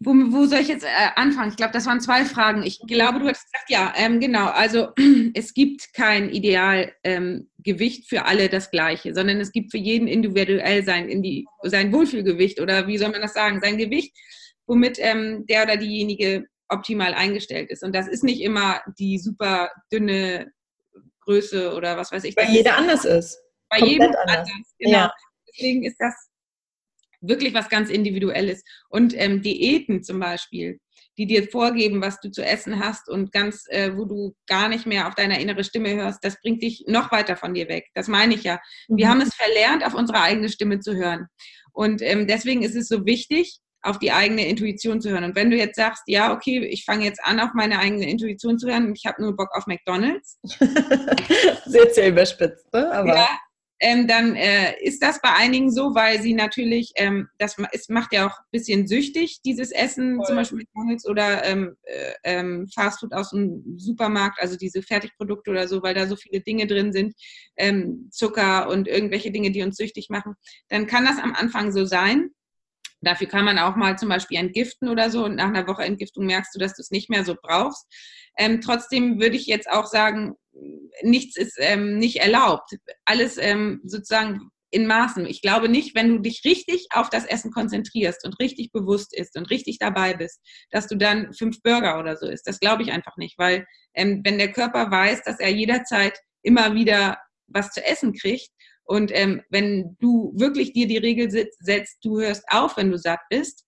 [0.00, 1.50] wo, wo, soll ich jetzt äh, anfangen?
[1.50, 2.62] Ich glaube, das waren zwei Fragen.
[2.62, 4.46] Ich glaube, du hast gesagt, ja, ähm, genau.
[4.46, 4.88] Also
[5.34, 10.82] es gibt kein Idealgewicht ähm, für alle das gleiche, sondern es gibt für jeden individuell
[10.82, 14.16] sein, die, sein Wohlfühlgewicht oder wie soll man das sagen, sein Gewicht,
[14.66, 17.82] womit ähm, der oder diejenige optimal eingestellt ist.
[17.82, 20.50] Und das ist nicht immer die super dünne
[21.20, 22.36] Größe oder was weiß ich.
[22.36, 23.38] Weil jeder anders ist.
[23.68, 24.36] Bei Komplett jedem anders.
[24.36, 24.74] anders.
[24.78, 24.92] Genau.
[24.92, 25.12] Ja.
[25.48, 26.14] Deswegen ist das
[27.20, 28.62] wirklich was ganz Individuelles.
[28.88, 30.80] Und ähm, Diäten zum Beispiel,
[31.18, 34.86] die dir vorgeben, was du zu essen hast und ganz, äh, wo du gar nicht
[34.86, 37.86] mehr auf deine innere Stimme hörst, das bringt dich noch weiter von dir weg.
[37.94, 38.60] Das meine ich ja.
[38.88, 38.96] Mhm.
[38.96, 41.26] Wir haben es verlernt, auf unsere eigene Stimme zu hören.
[41.72, 45.24] Und ähm, deswegen ist es so wichtig, auf die eigene Intuition zu hören.
[45.24, 48.58] Und wenn du jetzt sagst, ja, okay, ich fange jetzt an, auf meine eigene Intuition
[48.58, 50.38] zu hören und ich habe nur Bock auf McDonalds.
[51.66, 52.90] Sehr, sehr überspitzt, ne?
[52.92, 53.28] Aber ja,
[53.84, 58.12] ähm, dann äh, ist das bei einigen so, weil sie natürlich, ähm, das es macht
[58.12, 60.26] ja auch ein bisschen süchtig, dieses Essen, Voll.
[60.26, 65.66] zum Beispiel McDonalds oder ähm, äh, ähm, Fastfood aus dem Supermarkt, also diese Fertigprodukte oder
[65.66, 67.14] so, weil da so viele Dinge drin sind,
[67.56, 70.34] ähm, Zucker und irgendwelche Dinge, die uns süchtig machen.
[70.68, 72.30] Dann kann das am Anfang so sein.
[73.02, 76.24] Dafür kann man auch mal zum Beispiel entgiften oder so und nach einer Woche Entgiftung
[76.24, 77.86] merkst du, dass du es nicht mehr so brauchst.
[78.38, 80.34] Ähm, trotzdem würde ich jetzt auch sagen,
[81.02, 82.76] nichts ist ähm, nicht erlaubt.
[83.04, 85.26] Alles ähm, sozusagen in Maßen.
[85.26, 89.36] Ich glaube nicht, wenn du dich richtig auf das Essen konzentrierst und richtig bewusst isst
[89.36, 90.40] und richtig dabei bist,
[90.70, 92.46] dass du dann fünf Burger oder so isst.
[92.46, 96.74] Das glaube ich einfach nicht, weil ähm, wenn der Körper weiß, dass er jederzeit immer
[96.74, 98.48] wieder was zu essen kriegt,
[98.84, 103.20] und ähm, wenn du wirklich dir die Regel setzt, du hörst auf, wenn du satt
[103.30, 103.64] bist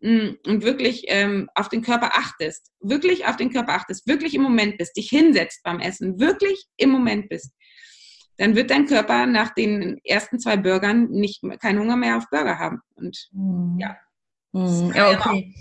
[0.00, 4.42] mm, und wirklich ähm, auf den Körper achtest, wirklich auf den Körper achtest, wirklich im
[4.42, 7.52] Moment bist, dich hinsetzt beim Essen, wirklich im Moment bist,
[8.36, 12.58] dann wird dein Körper nach den ersten zwei Burgern nicht keinen Hunger mehr auf Burger
[12.58, 12.80] haben.
[12.94, 13.78] Und mhm.
[13.78, 13.96] ja.
[14.52, 14.92] Mhm.
[14.94, 15.54] Ja, okay.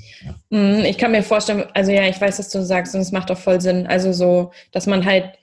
[0.49, 3.29] Mhm, ich kann mir vorstellen, also ja, ich weiß, was du sagst und es macht
[3.31, 3.85] auch voll Sinn.
[3.85, 5.37] Also so, dass man halt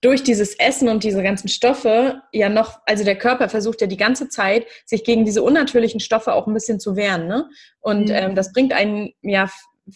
[0.00, 3.96] durch dieses Essen und diese ganzen Stoffe ja noch, also der Körper versucht ja die
[3.96, 7.26] ganze Zeit, sich gegen diese unnatürlichen Stoffe auch ein bisschen zu wehren.
[7.26, 7.48] Ne?
[7.80, 8.14] Und mhm.
[8.14, 9.48] ähm, das bringt einen ja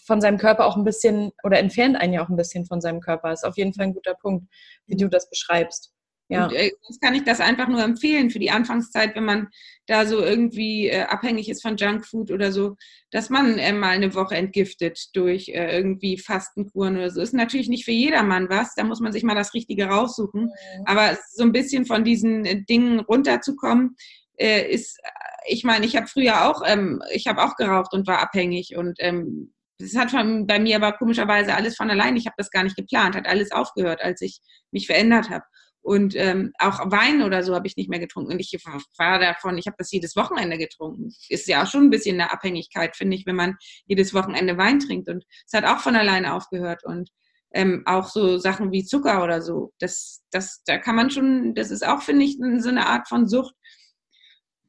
[0.06, 3.00] von seinem Körper auch ein bisschen oder entfernt einen ja auch ein bisschen von seinem
[3.00, 3.30] Körper.
[3.30, 4.46] Das ist auf jeden Fall ein guter Punkt,
[4.86, 5.93] wie du das beschreibst.
[6.28, 6.46] Ja.
[6.46, 6.70] Und, äh,
[7.02, 9.48] kann ich das einfach nur empfehlen für die Anfangszeit, wenn man
[9.86, 12.76] da so irgendwie äh, abhängig ist von Junkfood oder so,
[13.10, 17.20] dass man äh, mal eine Woche entgiftet durch äh, irgendwie Fastenkuren oder so.
[17.20, 20.44] Ist natürlich nicht für jedermann was, da muss man sich mal das Richtige raussuchen.
[20.44, 20.82] Mhm.
[20.86, 23.96] Aber so ein bisschen von diesen äh, Dingen runterzukommen,
[24.36, 24.98] äh, ist,
[25.46, 28.96] ich meine, ich habe früher auch, ähm, ich habe auch geraucht und war abhängig und
[28.98, 32.62] ähm, das hat von, bei mir aber komischerweise alles von allein, ich habe das gar
[32.62, 35.44] nicht geplant, hat alles aufgehört, als ich mich verändert habe.
[35.84, 38.32] Und ähm, auch Wein oder so habe ich nicht mehr getrunken.
[38.32, 38.58] Und ich
[38.96, 41.12] war davon, ich habe das jedes Wochenende getrunken.
[41.28, 44.80] Ist ja auch schon ein bisschen eine Abhängigkeit, finde ich, wenn man jedes Wochenende Wein
[44.80, 45.10] trinkt.
[45.10, 46.84] Und es hat auch von alleine aufgehört.
[46.86, 47.10] Und
[47.52, 49.74] ähm, auch so Sachen wie Zucker oder so.
[49.78, 53.28] Das, das, da kann man schon, das ist auch, finde ich, so eine Art von
[53.28, 53.54] Sucht,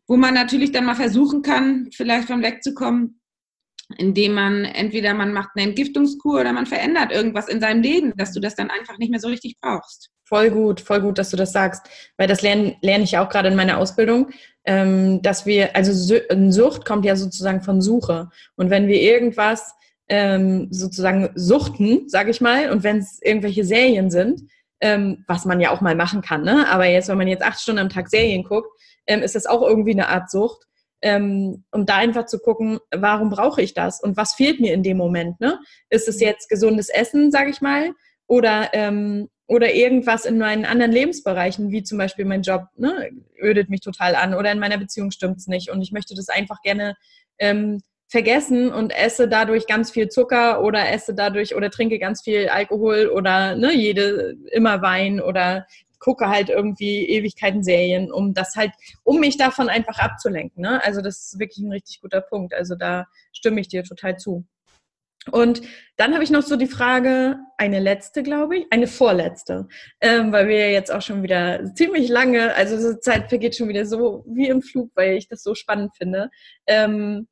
[0.07, 3.21] wo man natürlich dann mal versuchen kann, vielleicht vom Leck zu kommen,
[3.97, 8.33] indem man entweder man macht eine Entgiftungskur oder man verändert irgendwas in seinem Leben, dass
[8.33, 10.09] du das dann einfach nicht mehr so richtig brauchst.
[10.23, 13.49] Voll gut, voll gut, dass du das sagst, weil das lerne, lerne ich auch gerade
[13.49, 14.29] in meiner Ausbildung,
[14.65, 15.91] ähm, dass wir, also
[16.49, 19.73] Sucht kommt ja sozusagen von Suche und wenn wir irgendwas
[20.07, 24.41] ähm, sozusagen suchten, sage ich mal, und wenn es irgendwelche Serien sind,
[24.81, 26.67] ähm, was man ja auch mal machen kann, ne?
[26.69, 28.69] aber jetzt, wenn man jetzt acht Stunden am Tag Serien guckt,
[29.07, 30.65] ist das auch irgendwie eine Art Sucht
[31.05, 34.81] ähm, um da einfach zu gucken, warum brauche ich das und was fehlt mir in
[34.81, 35.39] dem Moment.
[35.39, 35.59] Ne?
[35.91, 37.91] Ist es jetzt gesundes Essen, sage ich mal,
[38.25, 43.69] oder, ähm, oder irgendwas in meinen anderen Lebensbereichen, wie zum Beispiel mein Job, ne, ödet
[43.69, 46.63] mich total an oder in meiner Beziehung stimmt es nicht und ich möchte das einfach
[46.63, 46.95] gerne
[47.37, 52.49] ähm, vergessen und esse dadurch ganz viel Zucker oder esse dadurch oder trinke ganz viel
[52.49, 55.67] Alkohol oder ne, jede immer Wein oder
[55.99, 58.71] gucke halt irgendwie Ewigkeiten Serien, um das halt,
[59.03, 60.61] um mich davon einfach abzulenken.
[60.61, 60.83] Ne?
[60.83, 62.53] Also das ist wirklich ein richtig guter Punkt.
[62.53, 64.45] Also da stimme ich dir total zu.
[65.31, 65.61] Und
[65.97, 69.67] dann habe ich noch so die Frage, eine letzte, glaube ich, eine vorletzte,
[69.99, 73.85] ähm, weil wir jetzt auch schon wieder ziemlich lange, also die Zeit vergeht schon wieder
[73.85, 76.29] so wie im Flug, weil ich das so spannend finde.
[76.67, 77.27] Ähm,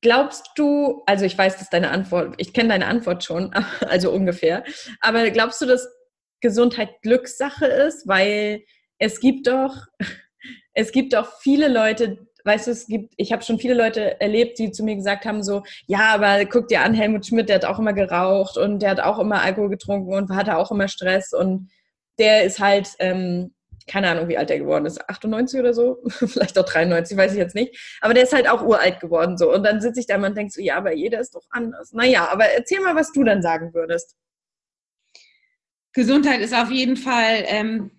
[0.00, 3.52] glaubst du, also ich weiß, dass deine Antwort, ich kenne deine Antwort schon,
[3.88, 4.62] also ungefähr,
[5.00, 5.88] aber glaubst du, dass
[6.44, 8.64] Gesundheit Glückssache ist, weil
[8.98, 9.86] es gibt doch,
[10.74, 14.58] es gibt doch viele Leute, weißt du, es gibt, ich habe schon viele Leute erlebt,
[14.58, 17.64] die zu mir gesagt haben, so, ja, aber guck dir an, Helmut Schmidt, der hat
[17.64, 21.32] auch immer geraucht und der hat auch immer Alkohol getrunken und hatte auch immer Stress
[21.32, 21.70] und
[22.18, 23.54] der ist halt, ähm,
[23.86, 27.38] keine Ahnung, wie alt der geworden ist, 98 oder so, vielleicht auch 93, weiß ich
[27.38, 30.16] jetzt nicht, aber der ist halt auch uralt geworden so und dann sitze ich da
[30.16, 31.94] und denke so, ja, aber jeder ist doch anders.
[31.94, 34.14] Naja, aber erzähl mal, was du dann sagen würdest.
[35.94, 37.90] Gesundheit ist auf jeden Fall ähm,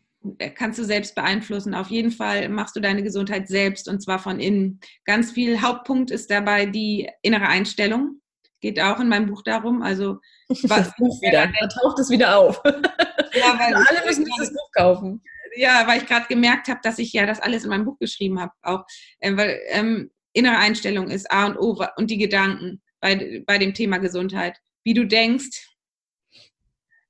[0.56, 1.74] kannst du selbst beeinflussen.
[1.74, 4.80] Auf jeden Fall machst du deine Gesundheit selbst und zwar von innen.
[5.06, 8.22] Ganz viel Hauptpunkt ist dabei die innere Einstellung.
[8.62, 9.82] Geht auch in meinem Buch darum.
[9.82, 10.20] Also
[10.64, 11.52] was Buch wieder.
[11.60, 12.62] Da taucht es wieder auf.
[12.66, 15.22] Ja, weil alle müssen dieses Buch kaufen.
[15.56, 18.40] Ja, weil ich gerade gemerkt habe, dass ich ja das alles in meinem Buch geschrieben
[18.40, 18.52] habe.
[18.62, 18.84] Auch
[19.20, 23.74] äh, weil ähm, innere Einstellung ist A und O und die Gedanken bei, bei dem
[23.74, 24.58] Thema Gesundheit.
[24.84, 25.75] Wie du denkst,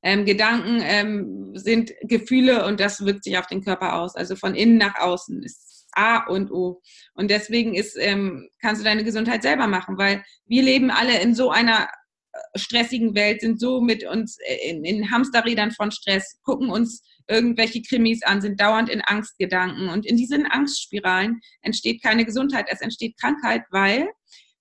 [0.06, 4.16] ähm, Gedanken ähm, sind Gefühle und das wirkt sich auf den Körper aus.
[4.16, 6.80] Also von innen nach außen ist A und O.
[7.16, 11.34] Und deswegen ist, ähm, kannst du deine Gesundheit selber machen, weil wir leben alle in
[11.34, 11.88] so einer
[12.34, 17.02] äh, stressigen Welt, sind so mit uns äh, in, in Hamsterrädern von Stress, gucken uns
[17.28, 19.90] irgendwelche Krimis an, sind dauernd in Angstgedanken.
[19.90, 24.08] Und in diesen Angstspiralen entsteht keine Gesundheit, es entsteht Krankheit, weil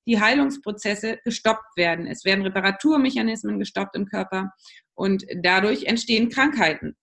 [0.06, 2.06] die Heilungsprozesse gestoppt werden.
[2.06, 4.52] Es werden Reparaturmechanismen gestoppt im Körper
[4.94, 6.96] und dadurch entstehen Krankheiten.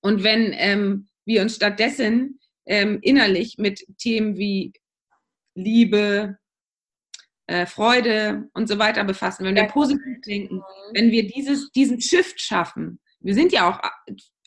[0.00, 4.72] Und wenn ähm, wir uns stattdessen ähm, innerlich mit Themen wie
[5.54, 6.38] Liebe,
[7.46, 10.62] äh, Freude und so weiter befassen, wenn wir positiv denken,
[10.94, 13.80] wenn wir dieses, diesen Shift schaffen, wir sind ja auch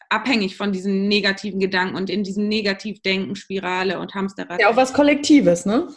[0.09, 4.59] abhängig von diesen negativen Gedanken und in diesem Negativdenken-Spirale und Hamsterrad.
[4.61, 5.87] Ja, auch was Kollektives, ne?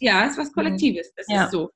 [0.00, 1.44] Ja, es ist was Kollektives, das ja.
[1.44, 1.70] ist so.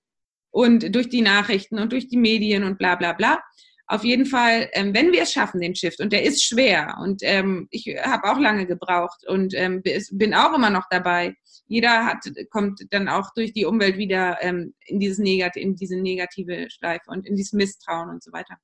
[0.51, 3.43] Und durch die Nachrichten und durch die Medien und bla bla bla
[3.87, 7.21] auf jeden Fall, ähm, wenn wir es schaffen, den Shift, und der ist schwer, und
[7.23, 11.35] ähm, ich habe auch lange gebraucht und ähm, bin auch immer noch dabei.
[11.67, 12.19] Jeder hat,
[12.51, 17.11] kommt dann auch durch die Umwelt wieder ähm, in, dieses Negat in diese negative Schleife
[17.11, 18.57] und in dieses Misstrauen und so weiter.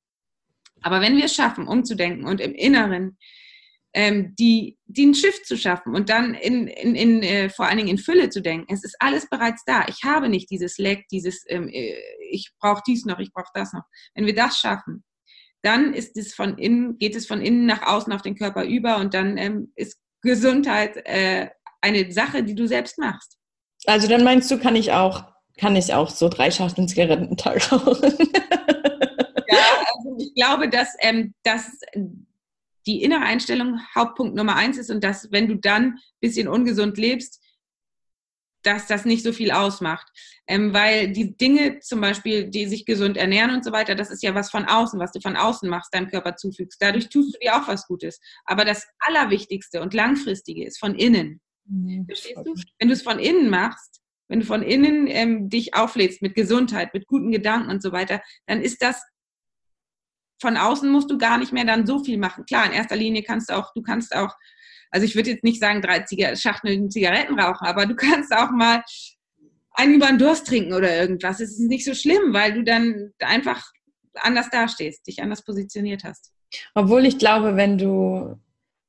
[0.82, 3.18] Aber wenn wir es schaffen, umzudenken und im Inneren
[3.94, 7.88] ähm, die, den Shift zu schaffen und dann in, in, in äh, vor allen Dingen
[7.88, 8.72] in Fülle zu denken.
[8.72, 9.86] Es ist alles bereits da.
[9.88, 11.94] Ich habe nicht dieses Leck, dieses, ähm, äh,
[12.30, 13.84] ich brauche dies noch, ich brauche das noch.
[14.14, 15.04] Wenn wir das schaffen,
[15.62, 18.98] dann ist es von innen, geht es von innen nach außen auf den Körper über
[18.98, 21.48] und dann ähm, ist Gesundheit äh,
[21.80, 23.36] eine Sache, die du selbst machst.
[23.86, 25.24] Also dann meinst du, kann ich auch,
[25.56, 28.02] kann ich auch so drei Schachteln Zigaretten Tag rauchen?
[29.48, 29.58] ja,
[29.94, 31.80] also ich glaube, dass, ähm, dass
[32.86, 36.96] die innere Einstellung Hauptpunkt Nummer eins ist und dass, wenn du dann ein bisschen ungesund
[36.98, 37.40] lebst,
[38.62, 40.06] dass das nicht so viel ausmacht.
[40.46, 44.22] Ähm, weil die Dinge zum Beispiel, die sich gesund ernähren und so weiter, das ist
[44.22, 46.80] ja was von außen, was du von außen machst, deinem Körper zufügst.
[46.80, 48.20] Dadurch tust du dir auch was Gutes.
[48.44, 51.40] Aber das Allerwichtigste und Langfristige ist von innen.
[52.06, 52.54] Verstehst du?
[52.78, 56.94] Wenn du es von innen machst, wenn du von innen ähm, dich auflädst mit Gesundheit,
[56.94, 59.02] mit guten Gedanken und so weiter, dann ist das
[60.40, 62.46] von außen musst du gar nicht mehr dann so viel machen.
[62.46, 64.34] Klar, in erster Linie kannst du auch, du kannst auch
[64.90, 68.50] also ich würde jetzt nicht sagen, drei Ziga Schachteln Zigaretten rauchen, aber du kannst auch
[68.50, 68.82] mal
[69.72, 71.40] einen über den Durst trinken oder irgendwas.
[71.40, 73.64] Es ist nicht so schlimm, weil du dann einfach
[74.14, 76.32] anders dastehst, dich anders positioniert hast.
[76.74, 78.36] Obwohl ich glaube, wenn du,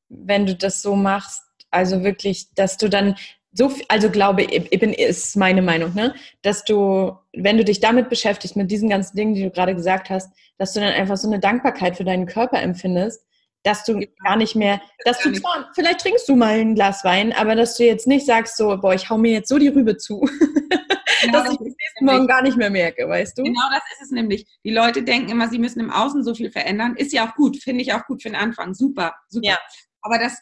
[0.08, 3.16] wenn du das so machst, also wirklich, dass du dann
[3.52, 8.10] so also glaube ich, bin, ist meine Meinung, ne, dass du, wenn du dich damit
[8.10, 11.28] beschäftigst, mit diesen ganzen Dingen, die du gerade gesagt hast, dass du dann einfach so
[11.28, 13.26] eine Dankbarkeit für deinen Körper empfindest
[13.64, 17.34] dass du gar nicht mehr, dass du zwar, vielleicht trinkst du mal ein Glas Wein,
[17.34, 19.98] aber dass du jetzt nicht sagst so, boah, ich hau mir jetzt so die Rübe
[19.98, 20.22] zu,
[21.22, 23.44] genau, dass das ich das nächsten Morgen gar nicht mehr merke, weißt du?
[23.44, 24.46] Genau das ist es nämlich.
[24.64, 26.96] Die Leute denken immer, sie müssen im Außen so viel verändern.
[26.96, 28.74] Ist ja auch gut, finde ich auch gut für den Anfang.
[28.74, 29.48] Super, super.
[29.48, 29.60] Ja.
[30.02, 30.38] Aber das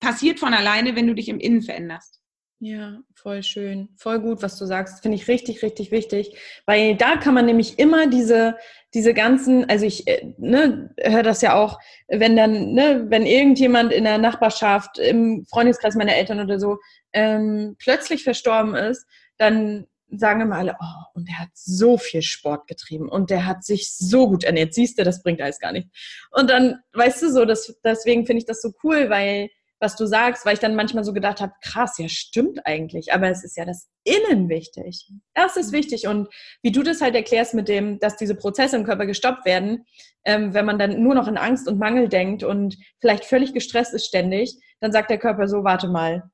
[0.00, 2.20] passiert von alleine, wenn du dich im Innen veränderst.
[2.58, 3.90] Ja, voll schön.
[3.98, 5.02] Voll gut, was du sagst.
[5.02, 6.38] Finde ich richtig, richtig wichtig.
[6.64, 8.56] Weil da kann man nämlich immer diese,
[8.96, 11.78] diese ganzen, also ich äh, ne, höre das ja auch,
[12.08, 16.78] wenn dann, ne, wenn irgendjemand in der Nachbarschaft, im Freundeskreis meiner Eltern oder so,
[17.12, 22.68] ähm, plötzlich verstorben ist, dann sagen immer alle, oh, und der hat so viel Sport
[22.68, 24.72] getrieben und der hat sich so gut ernährt.
[24.72, 25.88] Siehst du, das bringt alles gar nicht.
[26.30, 29.50] Und dann, weißt du so, das, deswegen finde ich das so cool, weil
[29.80, 33.28] was du sagst, weil ich dann manchmal so gedacht habe, krass, ja, stimmt eigentlich, aber
[33.28, 35.06] es ist ja das Innen wichtig.
[35.34, 35.76] Das ist mhm.
[35.76, 36.06] wichtig.
[36.06, 36.28] Und
[36.62, 39.84] wie du das halt erklärst mit dem, dass diese Prozesse im Körper gestoppt werden,
[40.24, 43.92] ähm, wenn man dann nur noch in Angst und Mangel denkt und vielleicht völlig gestresst
[43.92, 46.30] ist ständig, dann sagt der Körper so, warte mal,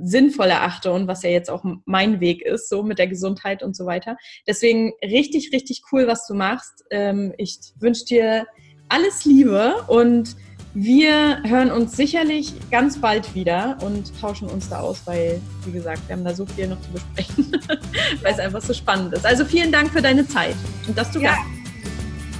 [0.00, 3.74] sinnvoll erachte und was ja jetzt auch mein Weg ist, so mit der Gesundheit und
[3.74, 4.16] so weiter.
[4.46, 6.84] Deswegen richtig, richtig cool, was du machst.
[6.92, 8.46] Ähm, ich wünsche dir
[8.88, 10.36] alles Liebe und
[10.74, 16.02] wir hören uns sicherlich ganz bald wieder und tauschen uns da aus, weil, wie gesagt,
[16.06, 17.52] wir haben da so viel noch zu besprechen,
[18.22, 19.26] weil es einfach so spannend ist.
[19.26, 20.56] Also vielen Dank für deine Zeit
[20.86, 21.32] und dass du ja.
[21.32, 21.36] da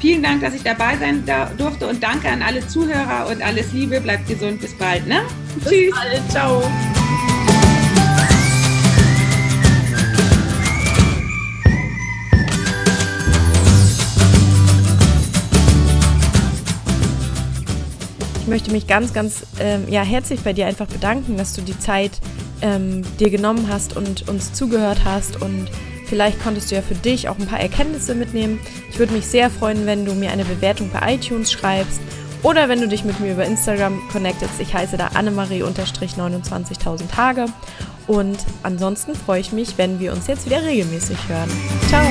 [0.01, 1.25] Vielen Dank, dass ich dabei sein
[1.57, 4.01] durfte und danke an alle Zuhörer und alles Liebe.
[4.01, 4.61] Bleibt gesund.
[4.61, 5.07] Bis bald.
[5.07, 5.23] Ne?
[5.57, 5.95] Bis Tschüss.
[5.95, 6.31] Bald.
[6.31, 6.63] Ciao.
[18.49, 22.13] Möchte mich ganz, ganz ähm, ja, herzlich bei dir einfach bedanken, dass du die Zeit
[22.63, 25.69] ähm, dir genommen hast und uns zugehört hast und
[26.07, 28.59] vielleicht konntest du ja für dich auch ein paar Erkenntnisse mitnehmen.
[28.91, 32.01] Ich würde mich sehr freuen, wenn du mir eine Bewertung bei iTunes schreibst
[32.43, 34.61] oder wenn du dich mit mir über Instagram connectest.
[34.61, 37.47] Ich heiße da Annemarie-29.000 Tage
[38.07, 41.51] und ansonsten freue ich mich, wenn wir uns jetzt wieder regelmäßig hören.
[41.89, 42.07] Ciao!